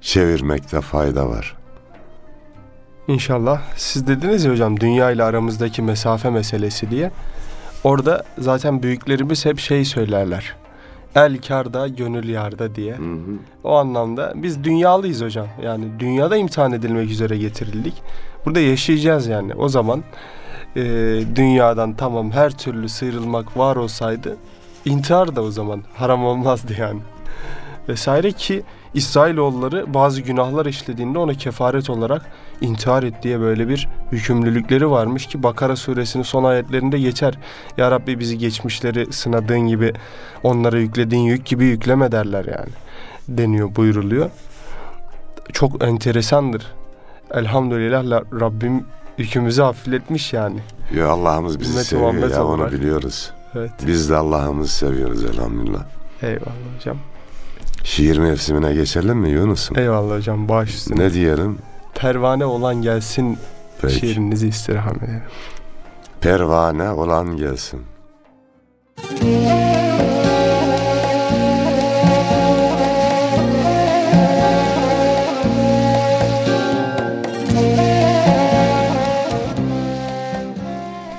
çevirmekte 0.00 0.80
fayda 0.80 1.28
var. 1.28 1.56
İnşallah. 3.08 3.62
Siz 3.76 4.06
dediniz 4.06 4.44
ya 4.44 4.52
hocam 4.52 4.80
dünya 4.80 5.10
ile 5.10 5.24
aramızdaki 5.24 5.82
mesafe 5.82 6.30
meselesi 6.30 6.90
diye. 6.90 7.10
Orada 7.84 8.24
zaten 8.38 8.82
büyüklerimiz 8.82 9.44
hep 9.44 9.58
şey 9.58 9.84
söylerler. 9.84 10.56
El 11.16 11.40
karda, 11.40 11.88
gönül 11.88 12.28
yarda 12.28 12.74
diye. 12.74 12.96
O 13.64 13.74
anlamda 13.74 14.32
biz 14.36 14.64
dünyalıyız 14.64 15.22
hocam. 15.22 15.46
Yani 15.62 15.84
dünyada 15.98 16.36
imtihan 16.36 16.72
edilmek 16.72 17.10
üzere 17.10 17.38
getirildik. 17.38 17.94
Burada 18.46 18.60
yaşayacağız 18.60 19.26
yani. 19.26 19.54
O 19.54 19.68
zaman 19.68 20.04
e, 20.76 20.82
dünyadan 21.36 21.94
tamam 21.94 22.30
her 22.30 22.58
türlü 22.58 22.88
sıyrılmak 22.88 23.56
var 23.56 23.76
olsaydı 23.76 24.36
intihar 24.84 25.36
da 25.36 25.42
o 25.42 25.50
zaman 25.50 25.82
haram 25.94 26.24
olmazdı 26.24 26.72
yani. 26.78 27.00
Vesaire 27.88 28.32
ki 28.32 28.62
İsrailoğulları 28.94 29.94
bazı 29.94 30.20
günahlar 30.20 30.66
işlediğinde 30.66 31.18
ona 31.18 31.34
kefaret 31.34 31.90
olarak 31.90 32.26
intihar 32.60 33.02
et 33.02 33.14
diye 33.22 33.40
böyle 33.40 33.68
bir 33.68 33.88
yükümlülükleri 34.12 34.90
varmış 34.90 35.26
ki 35.26 35.42
Bakara 35.42 35.76
suresinin 35.76 36.22
son 36.22 36.44
ayetlerinde 36.44 36.98
geçer. 36.98 37.38
Ya 37.76 37.90
Rabbi 37.90 38.18
bizi 38.18 38.38
geçmişleri 38.38 39.12
sınadığın 39.12 39.60
gibi 39.66 39.92
onlara 40.42 40.78
yüklediğin 40.78 41.22
yük 41.22 41.46
gibi 41.46 41.64
yükleme 41.64 42.12
derler 42.12 42.44
yani 42.44 42.70
deniyor 43.28 43.76
buyruluyor. 43.76 44.30
Çok 45.52 45.84
enteresandır. 45.84 46.66
Elhamdülillah 47.34 48.04
la- 48.04 48.22
Rabbim 48.40 48.84
yükümüzü 49.18 49.62
hafifletmiş 49.62 50.32
yani. 50.32 50.58
Ya 50.96 51.08
Allah'ımız 51.08 51.60
bizi 51.60 51.70
Ümmeti 51.70 51.88
seviyor 51.88 52.10
Muhammed 52.12 52.30
ya 52.34 52.44
onu 52.44 52.50
olarak. 52.54 52.72
biliyoruz. 52.72 53.30
Evet. 53.54 53.70
Biz 53.86 54.10
de 54.10 54.16
Allah'ımızı 54.16 54.72
seviyoruz 54.72 55.24
elhamdülillah. 55.24 55.84
Eyvallah 56.22 56.76
hocam. 56.76 56.96
Şiir 57.84 58.18
mevsimine 58.18 58.74
geçelim 58.74 59.18
mi 59.18 59.30
Yunus'um? 59.30 59.78
Eyvallah 59.78 60.16
hocam 60.16 60.48
baş 60.48 60.68
üstüne. 60.68 60.98
Ne 61.04 61.12
diyelim? 61.12 61.58
Pervane 62.00 62.44
olan 62.44 62.82
gelsin 62.82 63.38
Peki. 63.82 63.94
şiirinizi 63.94 64.48
istirham 64.48 64.96
ederim. 64.96 65.22
Pervane 66.20 66.90
olan 66.90 67.36
gelsin. 67.36 67.82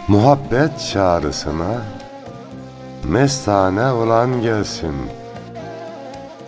Muhabbet 0.08 0.80
çağrısına 0.94 1.82
mestane 3.04 3.92
olan 3.92 4.42
gelsin. 4.42 4.96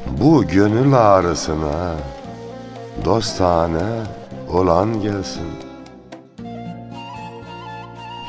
Bu 0.08 0.48
gönül 0.48 0.94
ağrısına 0.94 1.96
dostane 3.06 4.19
olan 4.54 5.02
gelsin. 5.02 5.48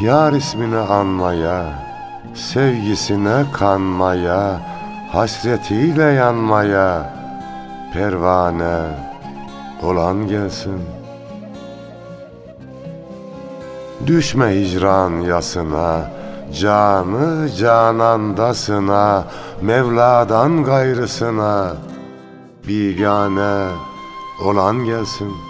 Yar 0.01 0.33
ismini 0.33 0.77
anmaya, 0.79 1.65
sevgisine 2.35 3.45
kanmaya, 3.53 4.61
hasretiyle 5.13 6.05
yanmaya, 6.05 7.13
pervane 7.93 8.79
olan 9.83 10.29
gelsin. 10.29 10.81
Düşme 14.07 14.47
hicran 14.61 15.21
yasına, 15.21 16.11
canı 16.61 17.49
canandasına, 17.59 19.25
Mevla'dan 19.63 20.65
gayrısına, 20.65 21.73
bigane 22.69 23.67
olan 24.45 24.85
gelsin.'' 24.85 25.50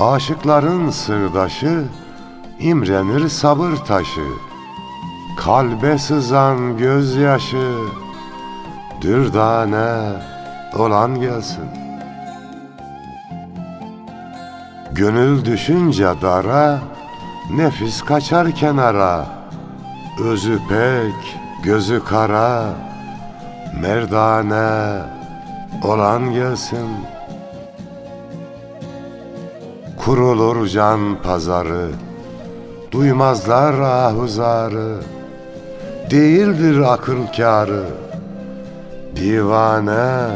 Aşıkların 0.00 0.90
sırdaşı 0.90 1.84
imrenir 2.58 3.28
sabır 3.28 3.76
taşı. 3.76 4.26
Kalbe 5.38 5.98
sızan 5.98 6.78
gözyaşı 6.78 7.72
Dürdane 9.00 10.12
olan 10.78 11.20
gelsin. 11.20 11.64
Gönül 14.92 15.44
düşünce 15.44 16.08
dara 16.22 16.78
Nefis 17.50 18.02
kaçar 18.02 18.50
kenara. 18.50 19.26
Özü 20.24 20.58
pek 20.68 21.38
gözü 21.62 22.04
kara 22.04 22.64
Merdane 23.80 25.02
olan 25.82 26.32
gelsin 26.32 27.15
Kurulur 30.06 30.68
can 30.68 31.22
pazarı 31.22 31.90
Duymazlar 32.92 33.74
ahuzarı 33.78 35.00
Değildir 36.10 36.80
akıl 36.80 37.26
kârı 37.36 37.84
Divane 39.16 40.28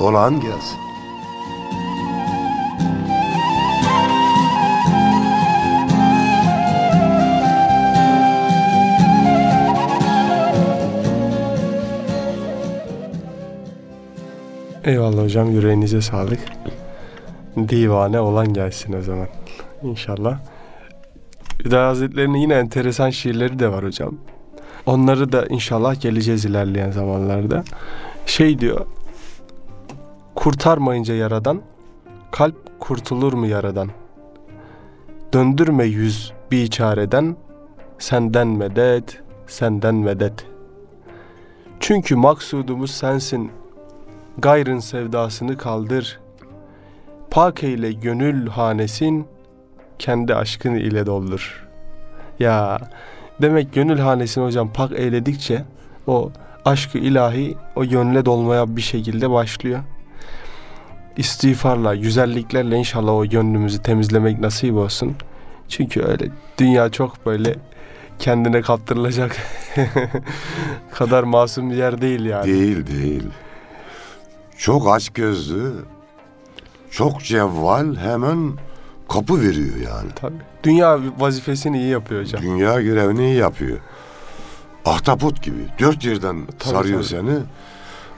olan 0.00 0.40
gelsin 0.40 0.78
Eyvallah 14.84 15.22
hocam 15.22 15.50
yüreğinize 15.50 16.00
sağlık. 16.00 16.40
Divane 17.56 18.20
olan 18.20 18.52
gelsin 18.52 18.92
o 18.92 19.02
zaman. 19.02 19.28
İnşallah. 19.82 20.38
Hüdayi 21.64 21.84
Hazretleri'nin 21.84 22.38
yine 22.38 22.54
enteresan 22.54 23.10
şiirleri 23.10 23.58
de 23.58 23.72
var 23.72 23.84
hocam. 23.84 24.14
Onları 24.86 25.32
da 25.32 25.46
inşallah 25.46 26.00
geleceğiz 26.00 26.44
ilerleyen 26.44 26.90
zamanlarda. 26.90 27.64
Şey 28.26 28.58
diyor. 28.58 28.86
Kurtarmayınca 30.34 31.14
yaradan, 31.14 31.62
kalp 32.30 32.80
kurtulur 32.80 33.32
mu 33.32 33.46
yaradan? 33.46 33.88
Döndürme 35.32 35.84
yüz 35.84 36.32
bir 36.50 36.66
çareden, 36.66 37.36
senden 37.98 38.48
medet, 38.48 39.22
senden 39.46 39.94
medet. 39.94 40.46
Çünkü 41.80 42.16
maksudumuz 42.16 42.90
sensin, 42.90 43.50
gayrın 44.38 44.78
sevdasını 44.78 45.56
kaldır. 45.56 46.20
Pak 47.30 47.64
eyle 47.64 47.92
gönül 47.92 48.48
hanesin, 48.48 49.26
kendi 49.98 50.34
aşkın 50.34 50.74
ile 50.74 51.06
doldur. 51.06 51.66
Ya 52.38 52.78
demek 53.42 53.74
gönül 53.74 53.98
hanesini 53.98 54.44
hocam 54.44 54.72
pak 54.72 54.92
eyledikçe 54.92 55.64
o 56.06 56.30
aşkı 56.64 56.98
ilahi 56.98 57.56
o 57.76 57.84
gönle 57.84 58.24
dolmaya 58.24 58.76
bir 58.76 58.82
şekilde 58.82 59.30
başlıyor. 59.30 59.80
İstiğfarla, 61.16 61.96
güzelliklerle 61.96 62.76
inşallah 62.76 63.12
o 63.12 63.26
gönlümüzü 63.26 63.82
temizlemek 63.82 64.40
nasip 64.40 64.74
olsun. 64.74 65.16
Çünkü 65.68 66.02
öyle 66.02 66.28
dünya 66.58 66.90
çok 66.90 67.26
böyle 67.26 67.54
kendine 68.18 68.60
kaptırılacak 68.60 69.36
kadar 70.92 71.22
masum 71.22 71.70
bir 71.70 71.76
yer 71.76 72.00
değil 72.00 72.24
yani. 72.24 72.46
Değil 72.46 72.86
değil 72.86 73.22
çok 74.60 74.88
aç 74.88 75.08
gözlü, 75.08 75.72
çok 76.90 77.24
cevval 77.24 77.96
hemen 77.96 78.52
kapı 79.08 79.40
veriyor 79.40 79.76
yani. 79.76 80.10
Tabii. 80.16 80.34
Dünya 80.62 80.98
vazifesini 81.18 81.78
iyi 81.78 81.90
yapıyor 81.90 82.20
hocam. 82.20 82.42
Dünya 82.42 82.80
görevini 82.80 83.24
iyi 83.24 83.36
yapıyor. 83.36 83.78
Ahtapot 84.84 85.42
gibi. 85.42 85.58
Dört 85.78 86.04
yerden 86.04 86.46
Tabii, 86.58 86.74
sarıyor 86.74 86.98
tabii. 86.98 87.08
seni. 87.08 87.38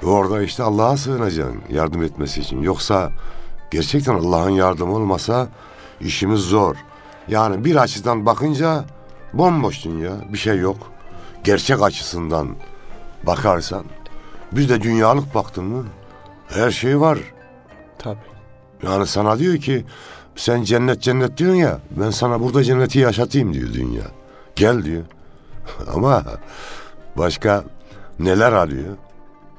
Ve 0.02 0.06
Orada 0.06 0.42
işte 0.42 0.62
Allah'a 0.62 0.96
sığınacaksın 0.96 1.60
yardım 1.70 2.02
etmesi 2.02 2.40
için. 2.40 2.62
Yoksa 2.62 3.10
gerçekten 3.70 4.14
Allah'ın 4.14 4.50
yardımı 4.50 4.94
olmasa 4.94 5.48
işimiz 6.00 6.40
zor. 6.40 6.76
Yani 7.28 7.64
bir 7.64 7.76
açıdan 7.76 8.26
bakınca 8.26 8.84
bomboş 9.32 9.84
dünya. 9.84 10.12
Bir 10.32 10.38
şey 10.38 10.58
yok. 10.58 10.76
Gerçek 11.44 11.82
açısından 11.82 12.48
bakarsan. 13.26 13.84
Bir 14.52 14.68
de 14.68 14.82
dünyalık 14.82 15.34
baktın 15.34 15.64
mı 15.64 15.84
her 16.48 16.70
şey 16.70 17.00
var. 17.00 17.18
Tabii. 17.98 18.31
Yani 18.82 19.06
sana 19.06 19.38
diyor 19.38 19.56
ki 19.56 19.84
sen 20.36 20.62
cennet 20.62 21.02
cennet 21.02 21.38
diyorsun 21.38 21.58
ya 21.58 21.78
ben 21.90 22.10
sana 22.10 22.40
burada 22.40 22.64
cenneti 22.64 22.98
yaşatayım 22.98 23.54
diyor 23.54 23.72
dünya. 23.72 24.04
Gel 24.56 24.84
diyor. 24.84 25.02
Ama 25.94 26.24
başka 27.16 27.64
neler 28.18 28.52
alıyor? 28.52 28.96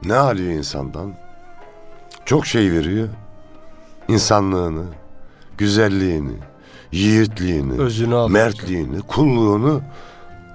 Ne 0.04 0.16
alıyor 0.16 0.52
insandan? 0.52 1.14
Çok 2.26 2.46
şey 2.46 2.72
veriyor. 2.72 3.08
İnsanlığını, 4.08 4.84
güzelliğini, 5.58 6.34
yiğitliğini, 6.92 7.82
Özünü 7.82 8.30
mertliğini, 8.30 9.02
kulluğunu 9.02 9.82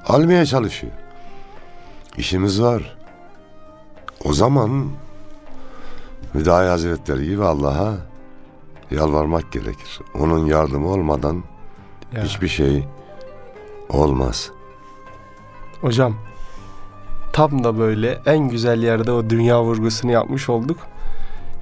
almaya 0.07 0.47
çalışıyor. 0.47 0.93
İşimiz 2.17 2.63
var. 2.63 2.97
O 4.25 4.33
zaman 4.33 4.91
Hüdayi 6.35 6.69
Hazretleri 6.69 7.25
gibi 7.25 7.45
Allah'a 7.45 7.95
yalvarmak 8.91 9.53
gerekir. 9.53 10.01
Onun 10.19 10.47
yardımı 10.47 10.89
olmadan 10.89 11.43
Ya. 12.17 12.23
hiçbir 12.23 12.49
şey 12.49 12.85
olmaz. 13.89 14.51
Hocam 15.81 16.15
tam 17.33 17.65
da 17.65 17.79
böyle 17.79 18.21
en 18.27 18.39
güzel 18.49 18.83
yerde 18.83 19.13
o 19.13 19.31
dünya 19.31 19.63
vurgusunu 19.63 20.13
yapmış 20.13 20.49
olduk. 20.49 20.79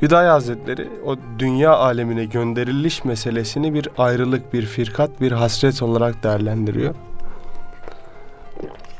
Hüdayi 0.02 0.28
Hazretleri 0.28 0.88
o 1.06 1.16
dünya 1.38 1.76
alemine 1.76 2.24
gönderiliş 2.24 3.04
meselesini 3.04 3.74
bir 3.74 3.88
ayrılık, 3.98 4.52
bir 4.52 4.66
firkat, 4.66 5.20
bir 5.20 5.32
hasret 5.32 5.82
olarak 5.82 6.22
değerlendiriyor. 6.22 6.94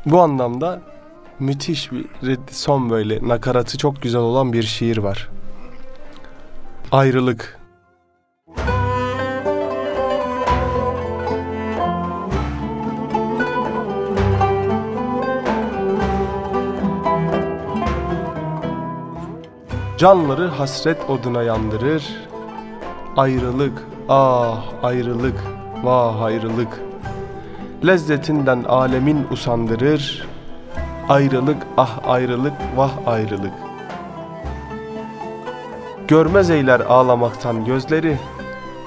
Bu 0.05 0.21
anlamda 0.21 0.81
müthiş 1.39 1.91
bir 1.91 2.39
son 2.51 2.89
böyle 2.89 3.27
nakaratı 3.27 3.77
çok 3.77 4.01
güzel 4.01 4.21
olan 4.21 4.53
bir 4.53 4.63
şiir 4.63 4.97
var. 4.97 5.29
Ayrılık. 6.91 7.56
Canları 19.97 20.47
hasret 20.47 21.09
oduna 21.09 21.43
yandırır. 21.43 22.27
Ayrılık, 23.17 23.83
ah 24.09 24.63
ayrılık, 24.83 25.43
vah 25.83 26.21
ayrılık. 26.21 26.81
Lezzetinden 27.87 28.63
alemin 28.63 29.27
usandırır. 29.31 30.27
Ayrılık, 31.09 31.57
ah 31.77 31.99
ayrılık, 32.07 32.53
vah 32.75 32.91
ayrılık. 33.05 33.53
Görmez 36.07 36.49
eyler 36.49 36.79
ağlamaktan 36.79 37.65
gözleri. 37.65 38.17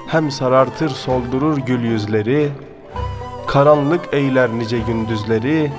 Hem 0.07 0.31
sarartır 0.31 0.89
soldurur 0.89 1.57
gül 1.57 1.81
yüzleri. 1.83 2.51
Karanlık 3.47 4.13
eyler 4.13 4.49
nice 4.49 4.79
gündüzleri. 4.79 5.71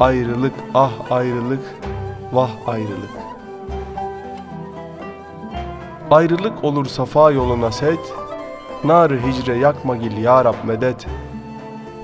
Ayrılık, 0.00 0.54
ah 0.74 0.92
ayrılık, 1.10 1.62
vah 2.32 2.50
ayrılık. 2.66 3.29
Ayrılık 6.10 6.64
olur 6.64 6.86
safa 6.86 7.30
yoluna 7.30 7.72
set, 7.72 8.14
Nar 8.84 9.12
hicre 9.12 9.58
yakma 9.58 9.96
gil 9.96 10.16
ya 10.16 10.54
medet. 10.64 11.06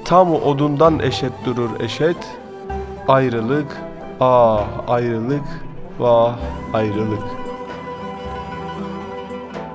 Tam 0.05 0.35
odundan 0.35 0.99
eşet 0.99 1.33
durur 1.45 1.71
eşet, 1.81 2.17
Ayrılık, 3.09 3.77
ah 4.21 4.65
ayrılık, 4.89 5.45
vah 5.99 6.37
ayrılık. 6.75 7.23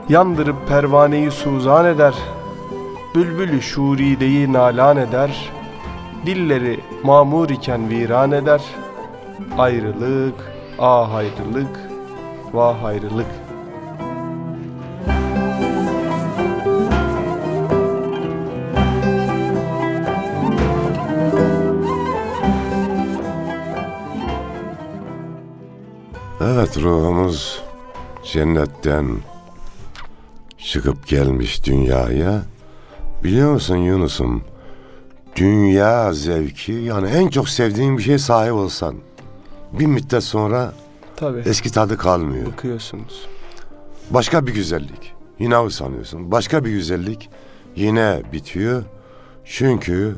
Yandırıp 0.10 0.68
pervaneyi 0.68 1.32
suzan 1.32 1.86
eder, 1.86 2.14
Bülbülü 3.16 3.62
şurideyi 3.62 4.54
nalan 4.54 4.98
eder, 4.98 5.52
Dilleri 6.26 6.80
mamur 7.04 7.50
iken 7.50 7.90
viran 7.90 8.32
eder, 8.32 8.62
Ayrılık, 9.58 10.52
ah 10.80 11.16
ayrılık, 11.16 11.80
vah 12.54 12.84
ayrılık. 12.84 13.41
Evet 26.72 26.84
ruhumuz 26.84 27.62
cennetten 28.24 29.18
çıkıp 30.58 31.08
gelmiş 31.08 31.66
dünyaya. 31.66 32.44
Biliyor 33.24 33.54
musun 33.54 33.76
Yunus'um? 33.76 34.44
Dünya 35.36 36.14
zevki 36.14 36.72
yani 36.72 37.10
en 37.10 37.28
çok 37.28 37.50
sevdiğin 37.50 37.98
bir 37.98 38.04
şeye 38.04 38.18
sahip 38.18 38.54
olsan 38.54 38.96
bir 39.72 39.86
müddet 39.86 40.24
sonra 40.24 40.74
Tabii. 41.16 41.40
eski 41.40 41.72
tadı 41.72 41.98
kalmıyor. 41.98 42.46
Bakıyorsunuz. 42.46 43.28
Başka 44.10 44.48
bir 44.48 44.54
güzellik. 44.54 45.14
Yine 45.40 45.70
sanıyorsun. 45.70 46.32
Başka 46.32 46.66
bir 46.66 46.72
güzellik 46.72 47.30
yine 47.76 48.22
bitiyor. 48.34 48.84
Çünkü 49.46 50.16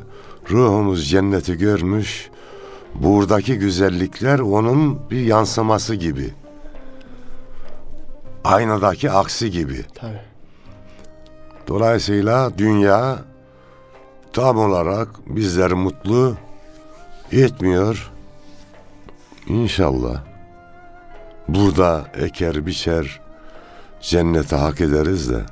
ruhumuz 0.51 1.09
cenneti 1.09 1.57
görmüş. 1.57 2.29
Buradaki 2.95 3.57
güzellikler 3.59 4.39
onun 4.39 5.09
bir 5.09 5.21
yansıması 5.21 5.95
gibi. 5.95 6.33
Aynadaki 8.43 9.12
aksi 9.12 9.51
gibi. 9.51 9.86
Tabii. 9.95 10.21
Dolayısıyla 11.67 12.58
dünya 12.58 13.17
tam 14.34 14.58
olarak 14.58 15.08
bizleri 15.25 15.73
mutlu 15.73 16.38
etmiyor. 17.32 18.12
İnşallah 19.47 20.21
burada 21.47 22.06
eker 22.13 22.65
biçer 22.65 23.21
cennete 24.01 24.56
hak 24.56 24.82
ederiz 24.82 25.29
de 25.29 25.45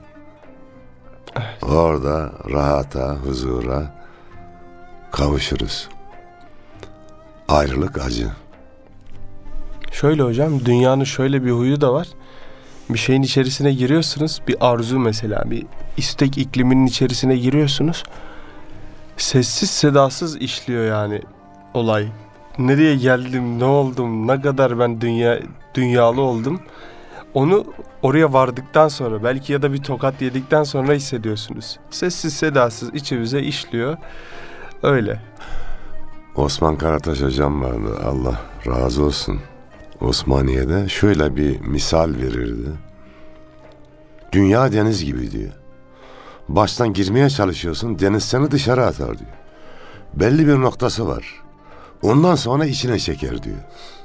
orada 1.61 2.31
rahata, 2.49 3.15
huzura 3.15 4.05
kavuşuruz. 5.11 5.89
Ayrılık 7.47 8.01
acı. 8.01 8.29
Şöyle 9.91 10.23
hocam 10.23 10.65
dünyanın 10.65 11.03
şöyle 11.03 11.45
bir 11.45 11.51
huyu 11.51 11.81
da 11.81 11.93
var. 11.93 12.07
Bir 12.93 12.99
şeyin 12.99 13.21
içerisine 13.21 13.73
giriyorsunuz. 13.73 14.41
Bir 14.47 14.55
arzu 14.59 14.99
mesela 14.99 15.43
bir 15.51 15.65
istek 15.97 16.37
ikliminin 16.37 16.85
içerisine 16.85 17.37
giriyorsunuz. 17.37 18.03
Sessiz 19.17 19.69
sedasız 19.69 20.37
işliyor 20.37 20.85
yani 20.85 21.21
olay. 21.73 22.07
Nereye 22.57 22.95
geldim, 22.95 23.59
ne 23.59 23.65
oldum, 23.65 24.27
ne 24.27 24.41
kadar 24.41 24.79
ben 24.79 25.01
dünya 25.01 25.39
dünyalı 25.75 26.21
oldum. 26.21 26.61
Onu 27.33 27.65
oraya 28.01 28.33
vardıktan 28.33 28.87
sonra 28.87 29.23
belki 29.23 29.53
ya 29.53 29.61
da 29.61 29.73
bir 29.73 29.83
tokat 29.83 30.21
yedikten 30.21 30.63
sonra 30.63 30.93
hissediyorsunuz. 30.93 31.79
Sessiz 31.89 32.33
sedasız 32.33 32.93
içimize 32.93 33.41
işliyor. 33.41 33.97
Öyle. 34.83 35.19
Osman 36.35 36.77
Karataş 36.77 37.21
hocam 37.21 37.63
vardı. 37.63 37.99
Allah 38.05 38.41
razı 38.67 39.03
olsun. 39.03 39.39
Osmaniye'de 40.01 40.89
şöyle 40.89 41.35
bir 41.35 41.59
misal 41.59 42.13
verirdi. 42.13 42.69
Dünya 44.31 44.71
deniz 44.71 45.05
gibi 45.05 45.31
diyor. 45.31 45.51
Baştan 46.49 46.93
girmeye 46.93 47.29
çalışıyorsun, 47.29 47.99
deniz 47.99 48.23
seni 48.23 48.51
dışarı 48.51 48.85
atar 48.85 49.19
diyor. 49.19 49.31
Belli 50.13 50.47
bir 50.47 50.61
noktası 50.61 51.07
var. 51.07 51.41
Ondan 52.01 52.35
sonra 52.35 52.65
içine 52.65 52.99
çeker 52.99 53.43
diyor. 53.43 53.57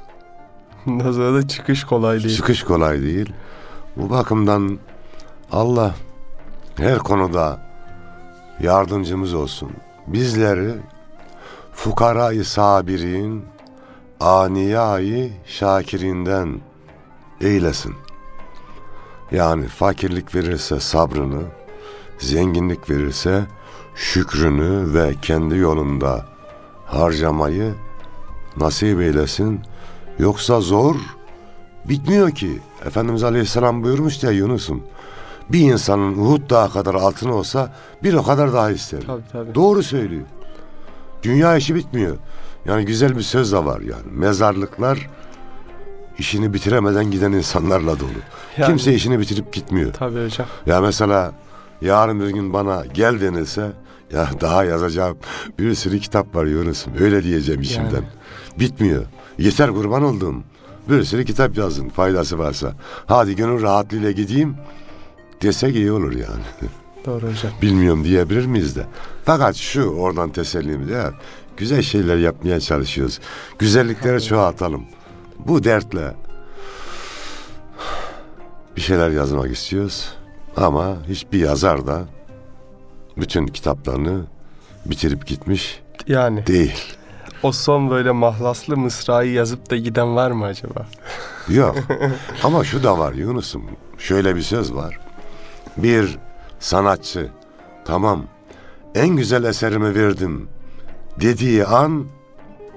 Ondan 0.87 1.11
sonra 1.11 1.33
da 1.33 1.47
çıkış 1.47 1.83
kolay 1.83 2.23
değil. 2.23 2.35
Çıkış 2.35 2.63
kolay 2.63 3.01
değil. 3.01 3.33
Bu 3.95 4.09
bakımdan 4.09 4.79
Allah 5.51 5.95
her 6.75 6.97
konuda 6.97 7.59
yardımcımız 8.61 9.33
olsun. 9.33 9.71
Bizleri 10.07 10.73
fukarayı 11.73 12.45
sabirin, 12.45 13.45
aniyayı 14.19 15.31
şakirinden 15.45 16.61
eylesin. 17.41 17.95
Yani 19.31 19.67
fakirlik 19.67 20.35
verirse 20.35 20.79
sabrını, 20.79 21.41
zenginlik 22.19 22.89
verirse 22.89 23.45
şükrünü 23.95 24.93
ve 24.93 25.13
kendi 25.21 25.57
yolunda 25.57 26.25
harcamayı 26.85 27.73
nasip 28.57 29.01
eylesin. 29.01 29.61
Yoksa 30.19 30.61
zor 30.61 30.95
bitmiyor 31.85 32.31
ki. 32.31 32.59
Efendimiz 32.85 33.23
Aleyhisselam 33.23 33.83
buyurmuş 33.83 34.23
ya 34.23 34.31
Yunus'um. 34.31 34.83
Bir 35.49 35.59
insanın 35.59 36.17
Uhud 36.17 36.49
dağı 36.49 36.71
kadar 36.71 36.95
altın 36.95 37.29
olsa 37.29 37.73
bir 38.03 38.13
o 38.13 38.23
kadar 38.23 38.53
daha 38.53 38.71
ister. 38.71 39.01
Tabii 39.07 39.21
tabii. 39.31 39.55
Doğru 39.55 39.83
söylüyor. 39.83 40.25
Dünya 41.23 41.57
işi 41.57 41.75
bitmiyor. 41.75 42.17
Yani 42.67 42.85
güzel 42.85 43.17
bir 43.17 43.21
söz 43.21 43.51
de 43.51 43.65
var 43.65 43.81
yani. 43.81 44.03
Mezarlıklar 44.11 45.09
işini 46.19 46.53
bitiremeden 46.53 47.11
giden 47.11 47.31
insanlarla 47.31 47.99
dolu. 47.99 48.09
Yani- 48.57 48.67
Kimse 48.69 48.93
işini 48.93 49.19
bitirip 49.19 49.53
gitmiyor. 49.53 49.93
Tabii 49.93 50.23
hocam. 50.25 50.47
Ya 50.65 50.81
mesela 50.81 51.31
yarın 51.81 52.19
bir 52.19 52.27
gün 52.29 52.53
bana 52.53 52.85
gel 52.93 53.21
denilse 53.21 53.71
ya 54.11 54.29
daha 54.41 54.63
yazacağım 54.63 55.17
bir 55.59 55.75
sürü 55.75 55.99
kitap 55.99 56.35
var 56.35 56.45
Yunus'um. 56.45 56.93
Öyle 56.99 57.23
diyeceğim 57.23 57.61
içimden. 57.61 57.91
Yani. 57.95 58.05
Bitmiyor. 58.59 59.05
Yeter 59.37 59.69
kurban 59.71 60.03
oldum. 60.03 60.43
Bir 60.89 61.03
sürü 61.03 61.25
kitap 61.25 61.57
yazın 61.57 61.89
faydası 61.89 62.39
varsa. 62.39 62.73
Hadi 63.05 63.35
gönül 63.35 63.61
rahatlığıyla 63.61 64.11
gideyim 64.11 64.55
desek 65.41 65.75
iyi 65.75 65.91
olur 65.91 66.11
yani. 66.11 66.43
Doğru 67.07 67.21
hocam. 67.27 67.51
Bilmiyorum 67.61 68.03
diyebilir 68.03 68.45
miyiz 68.45 68.75
de. 68.75 68.85
Fakat 69.25 69.55
şu 69.55 69.83
oradan 69.89 70.29
tesellimiz 70.31 70.89
ya. 70.89 71.13
Güzel 71.57 71.81
şeyler 71.81 72.17
yapmaya 72.17 72.59
çalışıyoruz. 72.59 73.19
Güzellikleri 73.59 74.23
çoğaltalım. 74.23 74.83
Bu 75.39 75.63
dertle 75.63 76.13
bir 78.75 78.81
şeyler 78.81 79.09
yazmak 79.09 79.51
istiyoruz. 79.51 80.13
Ama 80.57 80.97
hiçbir 81.07 81.39
yazar 81.39 81.87
da 81.87 82.05
bütün 83.17 83.47
kitaplarını 83.47 84.21
bitirip 84.85 85.27
gitmiş 85.27 85.79
Yani 86.07 86.47
değil. 86.47 86.75
o 87.43 87.51
son 87.51 87.89
böyle 87.89 88.11
mahlaslı 88.11 88.77
mısrayı 88.77 89.31
yazıp 89.31 89.69
da 89.69 89.75
giden 89.75 90.15
var 90.15 90.31
mı 90.31 90.45
acaba? 90.45 90.85
Yok. 91.49 91.75
Ama 92.43 92.63
şu 92.63 92.83
da 92.83 92.99
var 92.99 93.13
Yunus'um. 93.13 93.63
Şöyle 93.97 94.35
bir 94.35 94.41
söz 94.41 94.73
var. 94.73 94.99
Bir 95.77 96.17
sanatçı 96.59 97.31
tamam 97.85 98.25
en 98.95 99.09
güzel 99.09 99.43
eserimi 99.43 99.95
verdim 99.95 100.49
dediği 101.21 101.65
an 101.65 102.05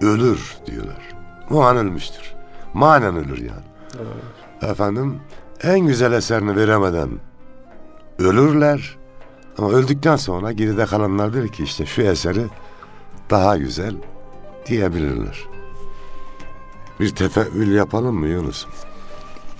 ölür 0.01 0.57
diyorlar. 0.67 1.09
O 1.51 1.63
an 1.63 1.77
ölmüştür. 1.77 2.35
Manen 2.75 3.17
ölür 3.17 3.39
yani. 3.39 4.73
Efendim 4.73 5.21
en 5.63 5.81
güzel 5.81 6.13
eserini 6.13 6.57
veremeden 6.57 7.11
ölürler. 8.19 8.97
Ama 9.59 9.71
öldükten 9.71 10.17
sonra 10.17 10.53
geride 10.53 10.87
kalanlar 10.87 11.35
der 11.35 11.49
ki 11.49 11.63
işte 11.63 11.87
şu 11.87 12.03
eseri 12.03 12.47
daha 13.31 13.57
güzel 13.57 13.95
diyebilirler. 14.67 15.49
Bir 17.01 17.15
tefeül 17.15 17.73
yapalım 17.75 18.17
mı 18.17 18.27
Yunus'um? 18.29 18.71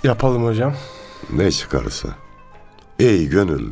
Yapalım 0.03 0.43
hocam. 0.43 0.73
Ne 1.33 1.51
çıkarsa. 1.51 2.09
Ey 2.99 3.27
gönül. 3.27 3.71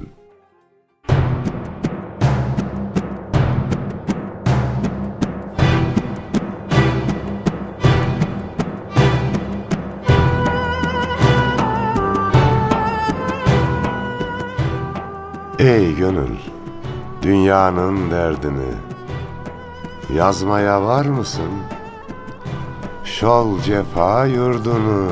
Ey 15.70 15.96
gönül, 15.96 16.36
dünyanın 17.22 18.12
derdini 18.12 18.74
yazmaya 20.16 20.84
var 20.84 21.06
mısın? 21.06 21.52
Şol 23.04 23.62
cefa 23.62 24.26
yurdunu 24.26 25.12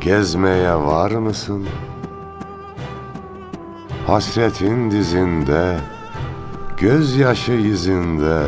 gezmeye 0.00 0.74
var 0.74 1.10
mısın? 1.10 1.66
Hasretin 4.06 4.90
dizinde, 4.90 5.78
gözyaşı 6.76 7.52
izinde, 7.52 8.42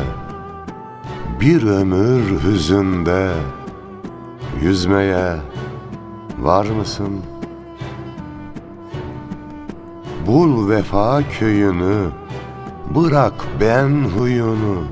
bir 1.41 1.63
ömür 1.63 2.43
hüzünde, 2.43 3.31
yüzmeye 4.61 5.35
var 6.39 6.65
mısın? 6.65 7.21
Bul 10.27 10.69
vefa 10.69 11.21
köyünü, 11.39 12.05
bırak 12.95 13.33
ben 13.61 14.03
huyunu, 14.17 14.83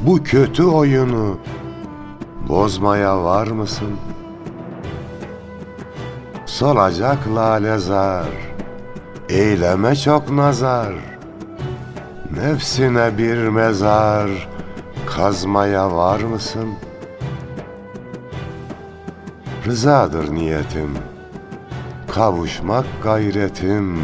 bu 0.00 0.22
kötü 0.22 0.64
oyunu, 0.64 1.38
bozmaya 2.48 3.24
var 3.24 3.46
mısın?'' 3.46 3.98
Solacak 6.54 7.28
lalezar 7.34 8.28
Eyleme 9.28 9.96
çok 9.96 10.30
nazar 10.30 10.94
Nefsine 12.36 13.18
bir 13.18 13.48
mezar 13.48 14.48
Kazmaya 15.06 15.96
var 15.96 16.20
mısın? 16.20 16.68
Rızadır 19.66 20.34
niyetim 20.34 20.90
Kavuşmak 22.14 22.86
gayretim 23.02 23.98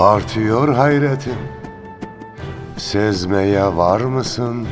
Artıyor 0.00 0.68
hayretim 0.68 1.38
Sezmeye 2.76 3.76
var 3.76 4.00
mısın? 4.00 4.66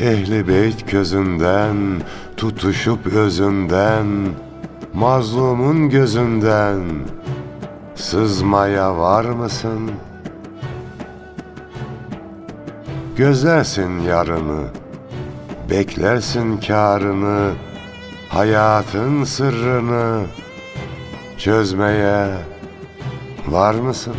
Ehli 0.00 0.48
beyt 0.48 0.90
közünden 0.90 1.76
tutuşup 2.36 3.06
özünden 3.06 4.06
mazlumun 4.94 5.90
gözünden 5.90 6.80
sızmaya 7.94 8.98
var 8.98 9.24
mısın? 9.24 9.90
Gözlersin 13.16 14.00
yarını, 14.00 14.62
beklersin 15.70 16.56
karını, 16.56 17.52
hayatın 18.28 19.24
sırrını 19.24 20.24
çözmeye 21.38 22.28
var 23.48 23.74
mısın? 23.74 24.14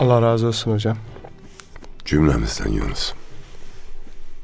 Allah 0.00 0.22
razı 0.22 0.46
olsun 0.46 0.72
hocam. 0.72 0.96
Cümlemizden 2.04 2.68
Yunus. 2.68 3.12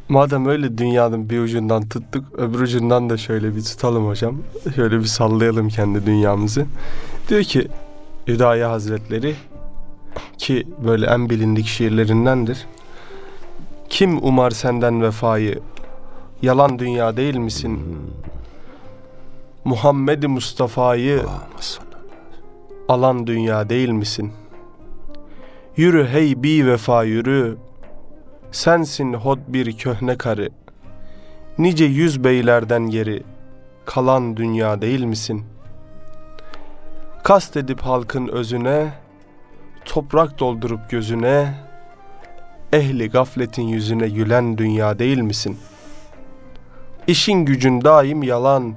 Madem 0.08 0.46
öyle 0.46 0.78
dünyanın 0.78 1.30
bir 1.30 1.38
ucundan 1.38 1.88
tuttuk, 1.88 2.24
öbür 2.38 2.60
ucundan 2.60 3.10
da 3.10 3.16
şöyle 3.16 3.56
bir 3.56 3.62
tutalım 3.64 4.06
hocam. 4.06 4.36
Şöyle 4.76 4.98
bir 4.98 5.04
sallayalım 5.04 5.68
kendi 5.68 6.06
dünyamızı. 6.06 6.66
Diyor 7.28 7.42
ki 7.42 7.68
Hüdaya 8.28 8.70
Hazretleri 8.70 9.34
ki 10.38 10.66
böyle 10.84 11.06
en 11.06 11.30
bilindik 11.30 11.66
şiirlerindendir. 11.66 12.66
Kim 13.88 14.24
umar 14.24 14.50
senden 14.50 15.02
vefayı? 15.02 15.60
Yalan 16.42 16.78
dünya 16.78 17.16
değil 17.16 17.36
misin? 17.36 17.98
Muhammed 19.64 20.22
Mustafa'yı 20.24 21.22
alan 22.88 23.26
dünya 23.26 23.68
değil 23.68 23.88
misin? 23.88 24.32
Yürü 25.76 26.06
hey 26.06 26.42
bi 26.42 26.66
vefa 26.66 27.04
yürü. 27.04 27.56
Sensin 28.52 29.12
hod 29.12 29.38
bir 29.48 29.76
köhne 29.76 30.18
karı. 30.18 30.48
Nice 31.58 31.84
yüz 31.84 32.24
beylerden 32.24 32.90
geri 32.90 33.22
kalan 33.84 34.36
dünya 34.36 34.82
değil 34.82 35.04
misin? 35.04 35.44
Kast 37.22 37.56
edip 37.56 37.80
halkın 37.80 38.28
özüne, 38.28 38.92
toprak 39.88 40.38
doldurup 40.38 40.90
gözüne, 40.90 41.54
ehli 42.72 43.10
gafletin 43.10 43.62
yüzüne 43.62 44.08
gülen 44.08 44.58
dünya 44.58 44.98
değil 44.98 45.18
misin? 45.18 45.58
İşin 47.06 47.44
gücün 47.44 47.82
daim 47.84 48.22
yalan, 48.22 48.74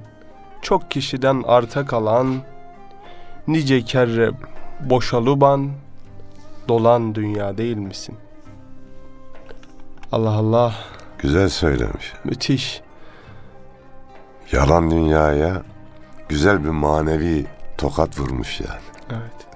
çok 0.62 0.92
kişiden 0.92 1.44
arta 1.48 1.86
kalan, 1.86 2.36
nice 3.48 3.82
kerre 3.82 4.32
boşaluban, 4.80 5.72
dolan 6.68 7.16
dünya 7.16 7.58
değil 7.58 7.78
misin? 7.78 8.16
Allah 10.12 10.32
Allah 10.32 10.74
Güzel 11.18 11.50
söylemiş. 11.50 12.14
müthiş. 12.24 12.82
Yalan 14.52 14.92
dünyaya 14.92 15.62
güzel 16.30 16.64
bir 16.64 16.70
manevi 16.70 17.46
tokat 17.78 18.20
vurmuş 18.20 18.62
yani. 18.62 18.91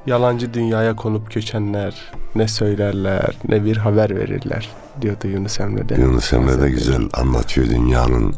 Yalancı 0.05 0.53
dünyaya 0.53 0.95
konup 0.95 1.31
göçenler 1.33 2.11
ne 2.35 2.47
söylerler 2.47 3.37
ne 3.47 3.65
bir 3.65 3.77
haber 3.77 4.15
verirler 4.15 4.69
diyordu 5.01 5.27
Yunus 5.27 5.59
Emre'de. 5.59 5.95
Yunus 5.95 6.33
Emre 6.33 6.61
de 6.61 6.69
güzel 6.69 7.01
anlatıyor 7.13 7.67
dünyanın 7.67 8.35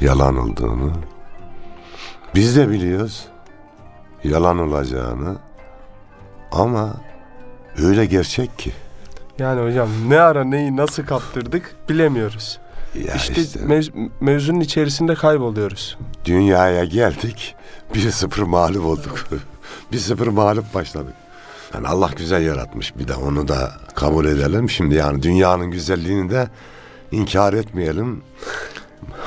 yalan 0.00 0.36
olduğunu. 0.36 0.92
Biz 2.34 2.56
de 2.56 2.70
biliyoruz 2.70 3.24
yalan 4.24 4.58
olacağını 4.58 5.36
ama 6.52 6.94
öyle 7.82 8.06
gerçek 8.06 8.58
ki. 8.58 8.72
Yani 9.38 9.68
hocam 9.70 9.88
ne 10.08 10.20
ara 10.20 10.44
neyi 10.44 10.76
nasıl 10.76 11.02
kaptırdık 11.06 11.76
bilemiyoruz. 11.88 12.58
Ya 13.08 13.14
işte 13.14 13.42
işte, 13.42 13.60
mev- 13.60 14.10
mevzunun 14.20 14.60
içerisinde 14.60 15.14
kayboluyoruz. 15.14 15.98
dünyaya 16.24 16.84
geldik 16.84 17.54
1-0 17.94 18.44
mağlup 18.44 18.84
olduk. 18.84 19.28
1-0 19.94 20.30
mağlup 20.30 20.74
başladık. 20.74 21.14
Yani 21.74 21.88
Allah 21.88 22.10
güzel 22.16 22.42
yaratmış 22.42 22.98
bir 22.98 23.08
de 23.08 23.14
onu 23.14 23.48
da 23.48 23.72
kabul 23.94 24.26
edelim. 24.26 24.70
Şimdi 24.70 24.94
yani 24.94 25.22
dünyanın 25.22 25.70
güzelliğini 25.70 26.30
de 26.30 26.48
inkar 27.10 27.52
etmeyelim. 27.52 28.22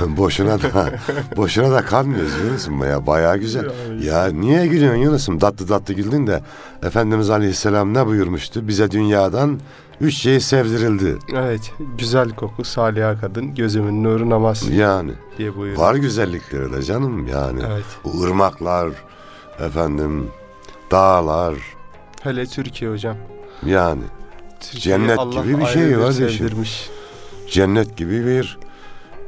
boşuna 0.00 0.62
da 0.62 0.90
boşuna 1.36 1.70
da 1.72 1.82
kalmıyoruz 1.84 2.32
Yunus'um 2.44 2.84
ya 2.84 3.06
bayağı 3.06 3.38
güzel. 3.38 3.70
Ya 4.02 4.26
niye 4.26 4.66
gülüyorsun 4.66 5.00
Yunus'um? 5.00 5.38
Tatlı 5.38 5.66
tatlı 5.66 5.94
güldün 5.94 6.26
de 6.26 6.42
Efendimiz 6.82 7.30
Aleyhisselam 7.30 7.94
ne 7.94 8.06
buyurmuştu? 8.06 8.68
Bize 8.68 8.90
dünyadan 8.90 9.60
üç 10.00 10.14
şey 10.14 10.40
sevdirildi. 10.40 11.18
Evet 11.34 11.72
güzel 11.98 12.30
koku 12.30 12.64
saliha 12.64 13.20
kadın 13.20 13.54
gözümün 13.54 14.04
nuru 14.04 14.30
namaz 14.30 14.68
Yani 14.70 15.12
diye 15.38 15.56
buyuruyor. 15.56 15.78
var 15.78 15.94
güzellikleri 15.94 16.72
de 16.72 16.82
canım 16.82 17.26
yani. 17.26 17.60
Evet. 17.72 17.84
Bu 18.04 18.22
ırmaklar, 18.22 18.88
efendim 19.58 20.28
dağlar 20.90 21.54
Hele 22.22 22.46
Türkiye 22.46 22.90
hocam. 22.90 23.16
yani 23.66 24.02
Türkiye'yi 24.60 24.82
Cennet 25.00 25.18
Allah 25.18 25.42
gibi 25.42 25.58
bir 25.60 25.66
şey 25.66 25.92
kardeşim. 25.94 26.28
sevdirmiş. 26.30 26.90
cennet 27.50 27.96
gibi 27.96 28.26
bir 28.26 28.58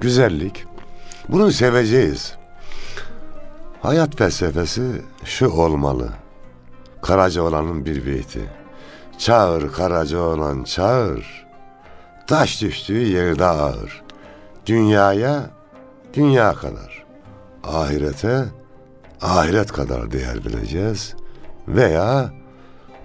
güzellik. 0.00 0.64
Bunu 1.28 1.52
seveceğiz. 1.52 2.34
Hayat 3.82 4.16
felsefesi 4.16 4.82
şu 5.24 5.50
olmalı. 5.50 6.08
Karacaoğlan'ın 7.02 7.84
bir 7.86 8.06
beyti. 8.06 8.40
Çağır 9.18 9.72
Karacaoğlan 9.72 10.64
çağır. 10.64 11.46
Taş 12.26 12.62
düştüğü 12.62 12.98
yerde 13.06 13.44
ağır. 13.44 14.02
Dünyaya 14.66 15.50
dünya 16.14 16.52
kadar. 16.54 17.04
Ahirete 17.64 18.44
ahiret 19.22 19.72
kadar 19.72 20.10
değer 20.12 20.44
bileceğiz. 20.44 21.14
Veya 21.74 22.32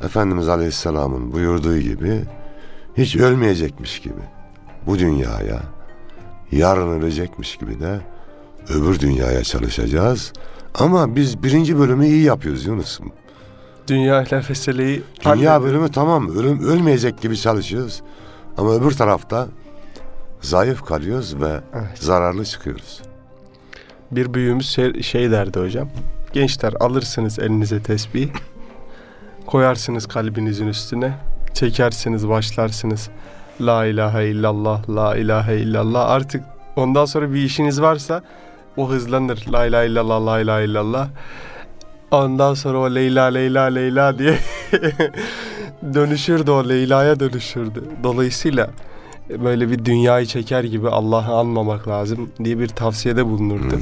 Efendimiz 0.04 0.50
Aleyhisselam'ın 0.50 1.32
buyurduğu 1.34 1.78
gibi 1.78 2.22
hiç 2.98 3.16
ölmeyecekmiş 3.16 4.00
gibi 4.00 4.22
bu 4.86 5.00
dünyaya 5.00 5.62
yarın 6.52 7.02
ölecekmiş 7.02 7.58
gibi 7.58 7.80
de 7.80 8.00
öbür 8.70 9.00
dünyaya 9.00 9.44
çalışacağız. 9.44 10.34
Ama 10.76 11.16
biz 11.16 11.44
birinci 11.44 11.80
bölümü 11.80 12.06
iyi 12.06 12.24
yapıyoruz 12.24 12.66
Yunus'um. 12.66 13.12
Dünya 13.88 14.24
ile 14.24 14.42
meseleyi 14.50 15.04
Dünya 15.26 15.62
bölümü 15.64 15.92
tamam 15.92 16.30
ölüm 16.30 16.64
ölmeyecek 16.68 17.22
gibi 17.22 17.38
çalışıyoruz. 17.38 18.02
Ama 18.58 18.76
öbür 18.76 18.92
tarafta 18.92 19.48
zayıf 20.42 20.82
kalıyoruz 20.86 21.42
ve 21.42 21.60
Evet. 21.74 22.00
zararlı 22.00 22.46
çıkıyoruz. 22.46 23.02
Bir 24.12 24.34
büyüğümüz 24.34 24.70
şey, 24.70 25.02
şey 25.02 25.32
derdi 25.32 25.60
hocam. 25.60 25.90
Gençler 26.34 26.74
alırsınız 26.80 27.40
elinize 27.40 27.82
tesbih. 27.84 28.30
Koyarsınız 29.48 30.08
kalbinizin 30.08 30.68
üstüne. 30.68 31.14
Çekersiniz 31.54 32.30
başlarsınız. 32.30 33.10
La 33.62 33.86
ilahe 33.86 34.28
illallah, 34.28 34.90
la 34.90 35.16
ilahe 35.16 35.56
illallah. 35.56 36.10
Artık 36.10 36.44
ondan 36.76 37.06
sonra 37.06 37.34
bir 37.34 37.44
işiniz 37.44 37.82
varsa 37.82 38.24
o 38.78 38.90
hızlanır. 38.90 39.46
La 39.52 39.66
ilahe 39.66 39.88
illallah, 39.88 40.26
la 40.26 40.40
ilahe 40.40 40.66
illallah. 40.66 41.10
Ondan 42.12 42.54
sonra 42.54 42.78
o 42.78 42.96
Leyla, 42.96 43.26
Leyla, 43.26 43.64
Leyla 43.64 44.20
diye 44.20 44.38
dönüşürdü 45.94 46.52
o 46.52 46.70
Leyla'ya 46.70 47.20
dönüşürdü. 47.20 47.84
Dolayısıyla 48.04 48.70
böyle 49.30 49.70
bir 49.70 49.86
dünyayı 49.86 50.26
çeker 50.26 50.64
gibi 50.64 50.90
Allah'ı 50.90 51.34
anmamak 51.34 51.88
lazım 51.88 52.30
diye 52.44 52.60
bir 52.60 52.68
tavsiyede 52.68 53.26
bulunurdu. 53.26 53.80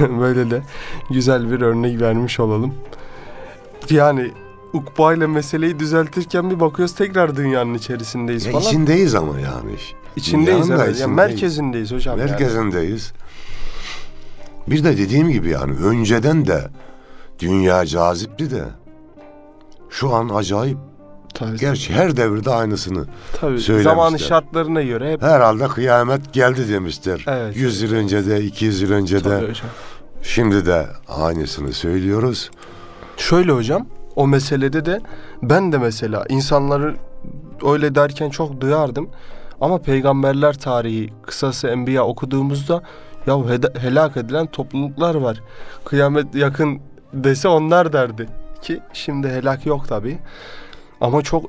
Böyle 0.20 0.50
de 0.50 0.62
güzel 1.10 1.50
bir 1.50 1.60
örnek 1.60 2.00
vermiş 2.00 2.40
olalım. 2.40 2.74
Yani 3.90 4.30
Ukba 4.72 5.14
ile 5.14 5.26
meseleyi 5.26 5.78
düzeltirken 5.78 6.50
bir 6.50 6.60
bakıyoruz 6.60 6.94
tekrar 6.94 7.36
dünyanın 7.36 7.74
içerisindeyiz 7.74 8.46
Ya 8.46 8.52
falan. 8.52 8.64
içindeyiz 8.64 9.14
ama 9.14 9.40
yani. 9.40 9.72
İçindeyiz 10.16 10.64
Dünyanın 10.64 10.68
da 10.80 10.84
evet. 10.84 11.00
Yani 11.00 11.12
içindeyiz. 11.12 11.16
merkezindeyiz 11.30 11.92
hocam. 11.92 12.18
yani. 12.18 12.30
Merkezindeyiz. 12.30 13.12
Bir 14.66 14.84
de 14.84 14.98
dediğim 14.98 15.28
gibi 15.30 15.48
yani 15.48 15.72
önceden 15.74 16.46
de 16.46 16.68
dünya 17.38 17.86
cazipti 17.86 18.50
de 18.50 18.64
şu 19.90 20.14
an 20.14 20.28
acayip. 20.28 20.78
Tabii, 21.34 21.56
Gerçi 21.58 21.92
her 21.94 22.16
devirde 22.16 22.50
aynısını. 22.50 23.04
tabii. 23.32 23.60
söylemişler. 23.60 23.90
Zamanın 23.90 24.16
şartlarına 24.16 24.82
göre 24.82 25.12
hep 25.12 25.22
Herhalde 25.22 25.68
kıyamet 25.68 26.32
geldi 26.32 26.68
demişler. 26.68 27.24
Evet. 27.28 27.56
100 27.56 27.82
yıl 27.82 27.92
önce 27.94 28.26
de 28.26 28.40
200 28.44 28.80
yıl 28.82 28.92
önce 28.92 29.20
Tabii 29.22 29.30
de 29.42 29.48
hocam. 29.48 29.68
şimdi 30.22 30.66
de 30.66 30.86
aynısını 31.08 31.72
söylüyoruz. 31.72 32.50
Şöyle 33.16 33.52
hocam 33.52 33.86
o 34.16 34.26
meselede 34.26 34.84
de 34.84 35.00
ben 35.42 35.72
de 35.72 35.78
mesela 35.78 36.24
insanları 36.28 36.96
öyle 37.66 37.94
derken 37.94 38.30
çok 38.30 38.60
duyardım. 38.60 39.10
Ama 39.60 39.78
peygamberler 39.78 40.58
tarihi 40.58 41.12
kısası 41.22 41.68
enbiya 41.68 42.06
okuduğumuzda 42.06 42.82
ya 43.26 43.38
helak 43.78 44.16
edilen 44.16 44.46
topluluklar 44.46 45.14
var. 45.14 45.40
Kıyamet 45.84 46.34
yakın 46.34 46.80
dese 47.12 47.48
onlar 47.48 47.92
derdi. 47.92 48.26
Ki 48.62 48.80
şimdi 48.92 49.28
helak 49.28 49.66
yok 49.66 49.88
tabi. 49.88 50.18
Ama 51.00 51.22
çok 51.22 51.44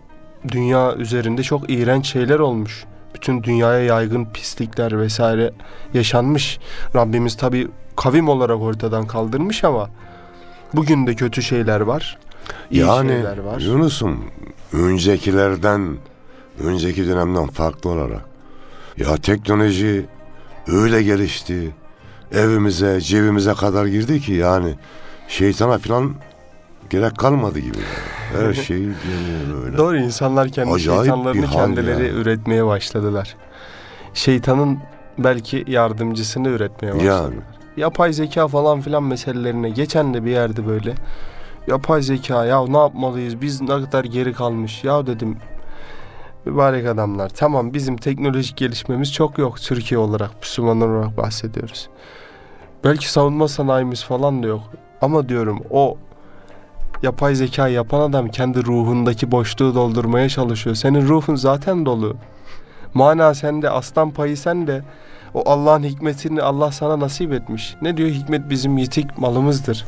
dünya 0.48 0.96
üzerinde 0.96 1.44
çok 1.44 1.70
iğrenç 1.70 2.08
şeyler 2.08 2.40
olmuş. 2.40 2.86
Bütün 3.16 3.44
dünyaya 3.44 3.84
yaygın 3.84 4.26
pislikler 4.26 5.00
vesaire 5.00 5.52
yaşanmış. 5.94 6.60
Rabbimiz 6.96 7.38
tabi 7.38 7.68
kavim 7.96 8.30
olarak 8.30 8.62
ortadan 8.62 9.08
kaldırmış 9.08 9.64
ama 9.64 9.90
bugün 10.74 11.08
de 11.08 11.16
kötü 11.16 11.42
şeyler 11.42 11.82
var. 11.82 12.18
İyi 12.72 12.82
yani. 12.82 13.24
Yunus'um 13.60 14.24
öncekilerden 14.74 15.98
önceki 16.64 17.08
dönemden 17.08 17.48
farklı 17.48 17.90
olarak 17.90 18.26
ya 18.98 19.18
teknoloji 19.18 20.06
öyle 20.68 21.04
gelişti 21.04 21.72
evimize 22.32 23.02
cebimize 23.02 23.54
kadar 23.54 23.86
girdi 23.86 24.20
ki 24.22 24.34
yani 24.34 24.76
şeytana 25.28 25.78
falan 25.78 26.14
gerek 26.90 27.18
kalmadı 27.18 27.60
gibi. 27.60 27.78
Her 28.38 28.54
şey 28.68 28.78
geliyor 28.78 29.66
öyle. 29.66 29.78
Doğru 29.78 29.98
insanlar 29.98 30.50
kendi 30.50 30.72
Acayip 30.72 31.02
şeytanlarını 31.04 31.48
kendileri 31.50 32.04
ya. 32.06 32.12
üretmeye 32.12 32.66
başladılar. 32.66 33.36
Şeytanın 34.14 34.80
belki 35.18 35.64
yardımcısını 35.68 36.50
üretmeye 36.50 36.94
başladılar. 36.96 37.24
Yani 37.24 37.36
Yapay 37.78 38.14
zeka 38.14 38.48
falan 38.48 38.82
filan 38.82 39.04
meselelerine 39.04 39.70
geçen 39.70 40.14
de 40.14 40.26
bir 40.26 40.32
yerde 40.32 40.68
böyle 40.68 40.94
yapay 41.68 42.02
zeka 42.02 42.46
ya 42.46 42.66
ne 42.66 42.78
yapmalıyız 42.78 43.42
biz 43.42 43.62
ne 43.62 43.68
kadar 43.68 44.04
geri 44.04 44.34
kalmış 44.34 44.84
ya 44.84 45.08
dedim 45.08 45.38
mübarek 46.46 46.88
adamlar 46.88 47.30
tamam 47.30 47.74
bizim 47.74 47.98
teknolojik 47.98 48.58
gelişmemiz 48.58 49.14
çok 49.14 49.38
yok 49.38 49.62
Türkiye 49.62 50.00
olarak 50.00 50.40
Müslümanlar 50.40 50.88
olarak 50.88 51.18
bahsediyoruz. 51.18 51.90
Belki 52.84 53.12
savunma 53.12 53.48
sanayimiz 53.48 54.04
falan 54.04 54.44
da 54.44 54.48
yok 54.48 54.62
ama 55.02 55.30
diyorum 55.30 55.60
o 55.70 55.98
yapay 57.04 57.36
zeka 57.36 57.68
yapan 57.68 58.00
adam 58.00 58.30
kendi 58.30 58.66
ruhundaki 58.66 59.32
boşluğu 59.32 59.76
doldurmaya 59.76 60.30
çalışıyor. 60.30 60.76
Senin 60.76 61.08
ruhun 61.08 61.36
zaten 61.36 61.86
dolu. 61.86 62.16
Mana 62.94 63.34
sende, 63.34 63.70
aslan 63.70 64.12
payı 64.12 64.38
sende. 64.38 64.84
O 65.34 65.50
Allah'ın 65.50 65.84
hikmetini 65.84 66.42
Allah 66.42 66.72
sana 66.72 67.00
nasip 67.00 67.34
etmiş. 67.34 67.76
Ne 67.82 67.98
diyor? 67.98 68.10
Hikmet 68.10 68.50
bizim 68.50 68.78
yitik 68.78 69.18
malımızdır. 69.18 69.86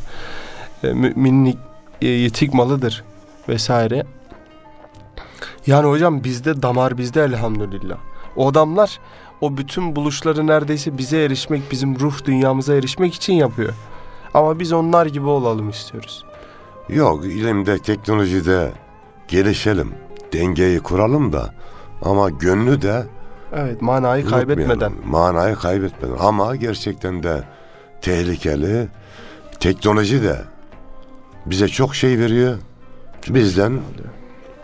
E, 0.83 0.93
müminin 0.93 1.57
e, 2.01 2.07
yitik 2.07 2.53
malıdır 2.53 3.03
vesaire. 3.49 4.03
Yani 5.67 5.89
hocam 5.89 6.23
bizde 6.23 6.61
damar 6.61 6.97
bizde 6.97 7.23
elhamdülillah. 7.23 7.97
O 8.35 8.47
adamlar 8.47 8.99
o 9.41 9.57
bütün 9.57 9.95
buluşları 9.95 10.47
neredeyse 10.47 10.97
bize 10.97 11.23
erişmek, 11.23 11.71
bizim 11.71 11.99
ruh 11.99 12.25
dünyamıza 12.25 12.73
erişmek 12.73 13.13
için 13.13 13.33
yapıyor. 13.33 13.73
Ama 14.33 14.59
biz 14.59 14.73
onlar 14.73 15.05
gibi 15.05 15.25
olalım 15.25 15.69
istiyoruz. 15.69 16.25
yok 16.89 17.25
ilimde 17.25 17.77
teknolojide 17.77 18.71
gelişelim 19.27 19.93
dengeyi 20.33 20.79
kuralım 20.79 21.33
da 21.33 21.53
ama 22.01 22.29
gönlü 22.29 22.81
de 22.81 23.03
Evet, 23.55 23.81
manayı 23.81 24.25
kaybetmeden. 24.25 24.93
Manayı 25.05 25.55
kaybetmeden. 25.55 26.15
Ama 26.19 26.55
gerçekten 26.55 27.23
de 27.23 27.43
tehlikeli. 28.01 28.87
Teknoloji 29.59 30.23
de 30.23 30.41
bize 31.45 31.67
çok 31.67 31.95
şey 31.95 32.19
veriyor. 32.19 32.57
Bizden 33.29 33.71
oluyor. 33.71 34.09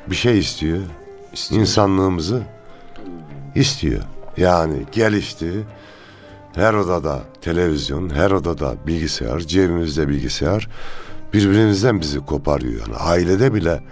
bir 0.07 0.15
şey 0.15 0.39
istiyor. 0.39 0.80
İstiyor. 1.34 1.61
insanlığımızı 1.61 2.41
istiyor. 3.55 4.01
Yani 4.38 4.86
gelişti. 4.91 5.51
Her 6.55 6.73
odada 6.73 7.19
televizyon, 7.41 8.09
her 8.09 8.32
odada 8.32 8.75
bilgisayar, 8.88 9.39
cebimizde 9.39 10.07
bilgisayar 10.07 10.67
birbirimizden 11.34 12.01
bizi 12.01 12.19
koparıyor. 12.25 12.88
Yani 12.88 12.95
ailede 12.95 13.53
bile 13.53 13.84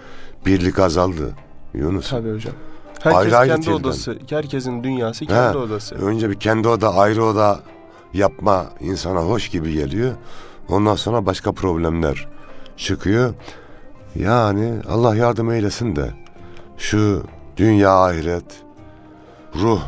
birlik 0.46 0.78
azaldı. 0.78 1.34
Yunus. 1.74 2.10
Tabii 2.10 2.32
hocam. 2.34 2.54
Herkes 3.00 3.20
Ayrı 3.20 3.36
ayrı 3.36 3.52
kendi 3.52 3.64
telden. 3.66 3.78
odası, 3.78 4.18
herkesin 4.30 4.84
dünyası 4.84 5.26
kendi 5.26 5.54
He. 5.58 5.58
odası. 5.58 5.94
Önce 5.94 6.30
bir 6.30 6.34
kendi 6.40 6.68
oda, 6.68 6.94
ayrı 6.94 7.24
oda 7.24 7.60
yapma 8.14 8.66
insana 8.80 9.20
hoş 9.20 9.48
gibi 9.48 9.72
geliyor. 9.72 10.12
Ondan 10.68 10.94
sonra 10.94 11.26
başka 11.26 11.52
problemler 11.52 12.28
çıkıyor. 12.78 13.34
Yani 14.14 14.74
Allah 14.88 15.16
yardım 15.16 15.50
eylesin 15.50 15.96
de 15.96 16.10
şu 16.78 17.24
dünya 17.56 18.04
ahiret, 18.04 18.44
ruh, 19.54 19.82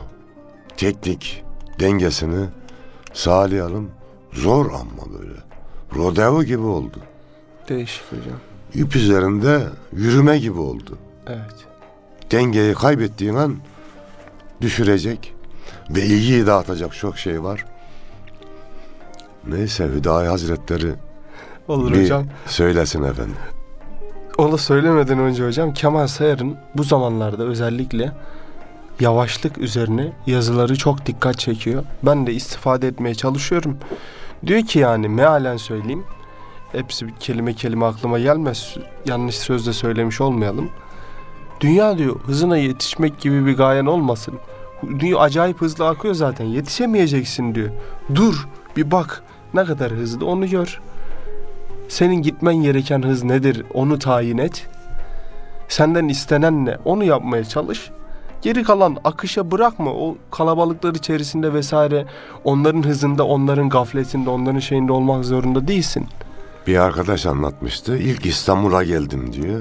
teknik 0.76 1.45
dengesini 1.80 2.47
sağlayalım. 3.12 3.91
Zor 4.32 4.66
ama 4.66 5.18
böyle. 5.18 5.41
Rodeo 5.97 6.43
gibi 6.43 6.62
oldu. 6.62 6.99
Değişik 7.68 8.05
hocam. 8.12 8.38
İp 8.74 8.97
üzerinde 8.97 9.62
yürüme 9.93 10.38
gibi 10.38 10.59
oldu. 10.61 10.99
Evet. 11.26 11.55
dengeyi 12.30 12.74
kaybettiğin 12.74 13.34
an 13.34 13.57
düşürecek 14.61 15.34
ve 15.91 16.03
ilgiyi 16.03 16.47
dağıtacak 16.47 16.95
çok 16.95 17.18
şey 17.18 17.43
var. 17.43 17.64
Neyse 19.47 19.84
Hüdayi 19.84 20.28
Hazretleri 20.28 20.95
Olur 21.71 21.93
bir 21.93 22.03
hocam. 22.03 22.25
söylesin 22.47 23.03
efendim. 23.03 23.37
Onu 24.39 24.59
söylemeden 24.59 25.18
önce 25.18 25.47
hocam 25.47 25.75
Kemal 25.75 26.07
Sayar'ın 26.07 26.57
bu 26.75 26.85
zamanlarda 26.85 27.45
özellikle 27.45 28.12
yavaşlık 29.01 29.59
üzerine 29.59 30.12
yazıları 30.27 30.77
çok 30.77 31.07
dikkat 31.07 31.39
çekiyor. 31.39 31.85
Ben 32.03 32.27
de 32.27 32.33
istifade 32.33 32.89
etmeye 32.89 33.14
çalışıyorum. 33.14 33.77
Diyor 34.47 34.62
ki 34.62 34.79
yani 34.79 35.09
mealen 35.09 35.57
söyleyeyim. 35.57 36.05
Hepsi 36.73 37.07
bir 37.07 37.12
kelime 37.21 37.55
kelime 37.55 37.87
aklıma 37.87 38.18
gelmez. 38.18 38.77
Yanlış 39.07 39.39
sözle 39.39 39.73
söylemiş 39.73 40.21
olmayalım. 40.21 40.71
Dünya 41.61 41.99
diyor 41.99 42.21
hızına 42.21 42.57
yetişmek 42.57 43.21
gibi 43.21 43.47
bir 43.47 43.57
gayen 43.57 43.87
olmasın. 43.87 44.35
Dünya 44.99 45.18
acayip 45.18 45.61
hızlı 45.61 45.89
akıyor 45.89 46.14
zaten. 46.14 46.45
Yetişemeyeceksin 46.45 47.55
diyor. 47.55 47.71
Dur 48.14 48.49
bir 48.77 48.91
bak 48.91 49.23
ne 49.55 49.64
kadar 49.64 49.93
hızlı 49.93 50.27
onu 50.27 50.47
gör. 50.47 50.81
Senin 51.91 52.22
gitmen 52.22 52.57
gereken 52.57 53.03
hız 53.03 53.24
nedir? 53.24 53.64
Onu 53.74 53.99
tayin 53.99 54.38
et. 54.38 54.66
Senden 55.68 56.09
istenen 56.09 56.64
ne? 56.66 56.76
Onu 56.84 57.05
yapmaya 57.05 57.45
çalış. 57.45 57.91
Geri 58.43 58.62
kalan 58.62 58.97
akışa 59.05 59.51
bırakma. 59.51 59.91
O 59.91 60.16
kalabalıklar 60.30 60.95
içerisinde 60.95 61.55
vesaire 61.55 62.07
onların 62.45 62.82
hızında, 62.82 63.26
onların 63.26 63.68
gafletinde, 63.68 64.30
onların 64.30 64.59
şeyinde 64.59 64.93
olmak 64.93 65.24
zorunda 65.24 65.68
değilsin. 65.68 66.07
Bir 66.66 66.76
arkadaş 66.76 67.26
anlatmıştı. 67.26 67.97
İlk 67.99 68.26
İstanbul'a 68.26 68.84
geldim 68.84 69.32
diyor. 69.32 69.61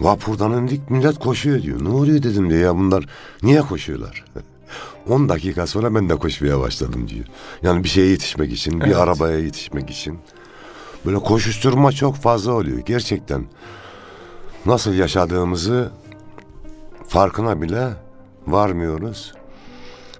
Vapurdan 0.00 0.52
indik 0.52 0.90
millet 0.90 1.18
koşuyor 1.18 1.62
diyor. 1.62 1.84
Ne 1.84 1.88
oluyor 1.88 2.22
dedim 2.22 2.50
diyor 2.50 2.60
ya 2.60 2.76
bunlar 2.76 3.04
niye 3.42 3.60
koşuyorlar? 3.60 4.24
10 5.08 5.28
dakika 5.28 5.66
sonra 5.66 5.94
ben 5.94 6.08
de 6.08 6.14
koşmaya 6.16 6.60
başladım 6.60 7.08
diyor. 7.08 7.24
Yani 7.62 7.84
bir 7.84 7.88
şeye 7.88 8.06
yetişmek 8.06 8.52
için, 8.52 8.80
bir 8.80 8.86
Evet. 8.86 8.96
arabaya 8.96 9.38
yetişmek 9.38 9.90
için. 9.90 10.18
Böyle 11.04 11.18
koşuşturma 11.18 11.92
çok 11.92 12.16
fazla 12.16 12.52
oluyor. 12.52 12.78
Gerçekten 12.78 13.46
nasıl 14.66 14.94
yaşadığımızı 14.94 15.90
farkına 17.08 17.62
bile 17.62 17.88
varmıyoruz. 18.46 19.34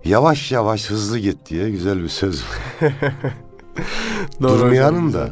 Yavaş 0.05 0.53
yavaş 0.53 0.91
hızlı 0.91 1.19
git 1.19 1.51
diye 1.51 1.71
güzel 1.71 2.03
bir 2.03 2.09
söz 2.09 2.43
var. 2.43 2.93
Durmayalım 4.43 5.13
da. 5.13 5.31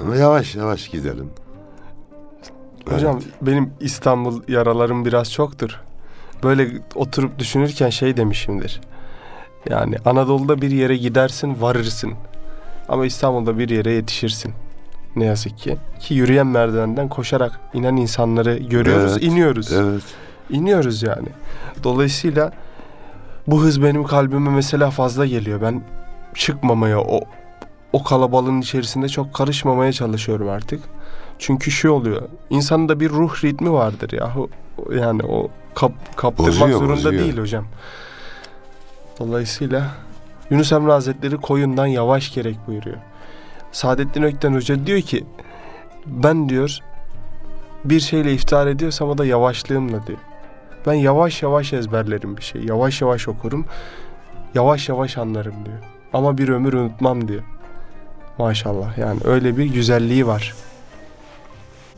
Ama 0.00 0.16
yavaş 0.16 0.54
yavaş 0.54 0.88
gidelim. 0.88 1.30
Hocam 2.88 3.20
benim 3.42 3.72
İstanbul 3.80 4.42
yaralarım 4.48 5.04
biraz 5.04 5.32
çoktur. 5.32 5.80
Böyle 6.42 6.82
oturup 6.94 7.38
düşünürken 7.38 7.90
şey 7.90 8.16
demişimdir. 8.16 8.80
Yani 9.70 9.96
Anadolu'da 10.04 10.62
bir 10.62 10.70
yere 10.70 10.96
gidersin, 10.96 11.60
varırsın. 11.60 12.12
Ama 12.88 13.06
İstanbul'da 13.06 13.58
bir 13.58 13.68
yere 13.68 13.92
yetişirsin. 13.92 14.52
Ne 15.16 15.24
yazık 15.24 15.58
ki. 15.58 15.76
Ki 16.00 16.14
yürüyen 16.14 16.46
merdivenden 16.46 17.08
koşarak 17.08 17.60
inen 17.74 17.96
insanları 17.96 18.56
görüyoruz, 18.58 19.12
Evet, 19.12 19.22
iniyoruz. 19.22 19.72
Evet. 19.72 20.02
İniyoruz 20.50 21.02
yani. 21.02 21.28
Dolayısıyla 21.84 22.52
bu 23.46 23.62
hız 23.62 23.82
benim 23.82 24.04
kalbime 24.04 24.50
mesela 24.50 24.90
fazla 24.90 25.26
geliyor. 25.26 25.60
Ben 25.62 25.82
çıkmamaya, 26.34 27.00
o 27.00 27.20
o 27.92 28.02
kalabalığın 28.04 28.60
içerisinde 28.60 29.08
çok 29.08 29.34
karışmamaya 29.34 29.92
çalışıyorum 29.92 30.48
artık. 30.48 30.80
Çünkü 31.38 31.70
şu 31.70 31.90
oluyor. 31.90 32.22
İnsanın 32.50 32.88
da 32.88 33.00
bir 33.00 33.10
ruh 33.10 33.44
ritmi 33.44 33.72
vardır 33.72 34.12
yahu. 34.12 34.48
Yani 34.96 35.22
o 35.22 35.48
kap, 35.74 36.16
kaptırmak 36.16 36.52
Bozuyor, 36.52 36.78
zorunda 36.78 36.96
bozuyor. 36.96 37.22
değil 37.22 37.38
hocam. 37.38 37.64
Dolayısıyla 39.20 39.86
Yunus 40.50 40.72
Emre 40.72 40.92
Hazretleri 40.92 41.36
koyundan 41.36 41.86
yavaş 41.86 42.34
gerek 42.34 42.56
buyuruyor. 42.66 42.96
Saadettin 43.72 44.22
Ökten 44.22 44.54
Hoca 44.54 44.86
diyor 44.86 45.00
ki 45.00 45.24
ben 46.06 46.48
diyor 46.48 46.78
bir 47.84 48.00
şeyle 48.00 48.32
iftihar 48.32 48.66
ediyorsam 48.66 49.08
o 49.08 49.18
da 49.18 49.24
yavaşlığımla 49.24 50.06
diyor. 50.06 50.18
Ben 50.86 50.92
yavaş 50.94 51.42
yavaş 51.42 51.72
ezberlerim 51.72 52.36
bir 52.36 52.42
şey. 52.42 52.64
Yavaş 52.64 53.02
yavaş 53.02 53.28
okurum. 53.28 53.66
Yavaş 54.54 54.88
yavaş 54.88 55.18
anlarım 55.18 55.54
diyor. 55.64 55.78
Ama 56.12 56.38
bir 56.38 56.48
ömür 56.48 56.72
unutmam 56.72 57.28
diyor. 57.28 57.42
Maşallah 58.38 58.98
yani 58.98 59.20
öyle 59.24 59.56
bir 59.56 59.64
güzelliği 59.64 60.26
var. 60.26 60.54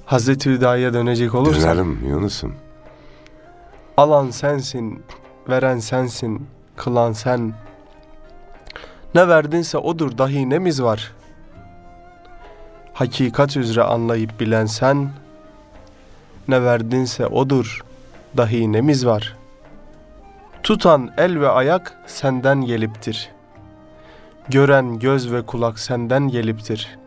Hazreti 0.07 0.51
Hüdayi'ye 0.51 0.93
dönecek 0.95 1.35
olursak 1.35 1.63
Dönelim 1.63 2.09
Yunus'um. 2.09 2.55
alan 3.97 4.31
sensin, 4.31 5.03
veren 5.49 5.79
sensin, 5.79 6.47
kılan 6.77 7.13
sen. 7.13 7.55
Ne 9.15 9.29
verdinse 9.29 9.79
odur 9.79 10.19
dahi 10.19 10.51
nemiz 10.51 10.83
var. 10.83 11.13
Hakikat 12.93 13.57
üzere 13.57 13.85
anlayıp 13.85 14.41
bilen 14.41 14.67
sen, 14.67 15.11
ne 16.49 16.63
verdinse 16.63 17.27
odur 17.27 17.85
dahi 18.37 18.73
nemiz 18.73 19.07
var. 19.07 19.37
Tutan 20.63 21.11
el 21.17 21.41
ve 21.41 21.49
ayak 21.49 21.99
senden 22.07 22.61
geliptir. 22.61 23.31
Gören 24.49 24.99
göz 24.99 25.33
ve 25.33 25.47
kulak 25.47 25.79
senden 25.79 26.29
geliptir. 26.29 26.99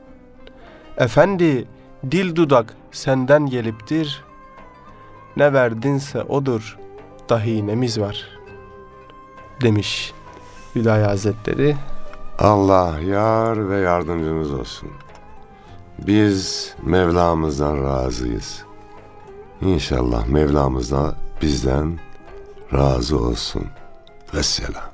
Efendi, 0.98 1.68
dil 2.12 2.36
dudak 2.36 2.74
senden 2.92 3.46
geliptir. 3.46 4.24
Ne 5.38 5.54
verdinse 5.54 6.24
odur 6.24 6.78
dahi 7.30 7.68
nemiz 7.68 8.00
var. 8.00 8.30
Demiş 9.62 10.14
Hüdayi 10.76 11.06
Hazretleri. 11.06 11.76
Allah 12.40 13.00
yar 13.00 13.70
ve 13.70 13.78
yardımcımız 13.80 14.54
olsun. 14.54 14.90
Biz 16.08 16.74
Mevlamızdan 16.84 17.84
razıyız. 17.84 18.64
İnşallah 19.62 20.28
Mevlamız 20.28 20.92
da 20.92 21.16
bizden 21.42 22.00
razı 22.74 23.20
olsun. 23.20 23.64
Vesselam. 24.34 24.89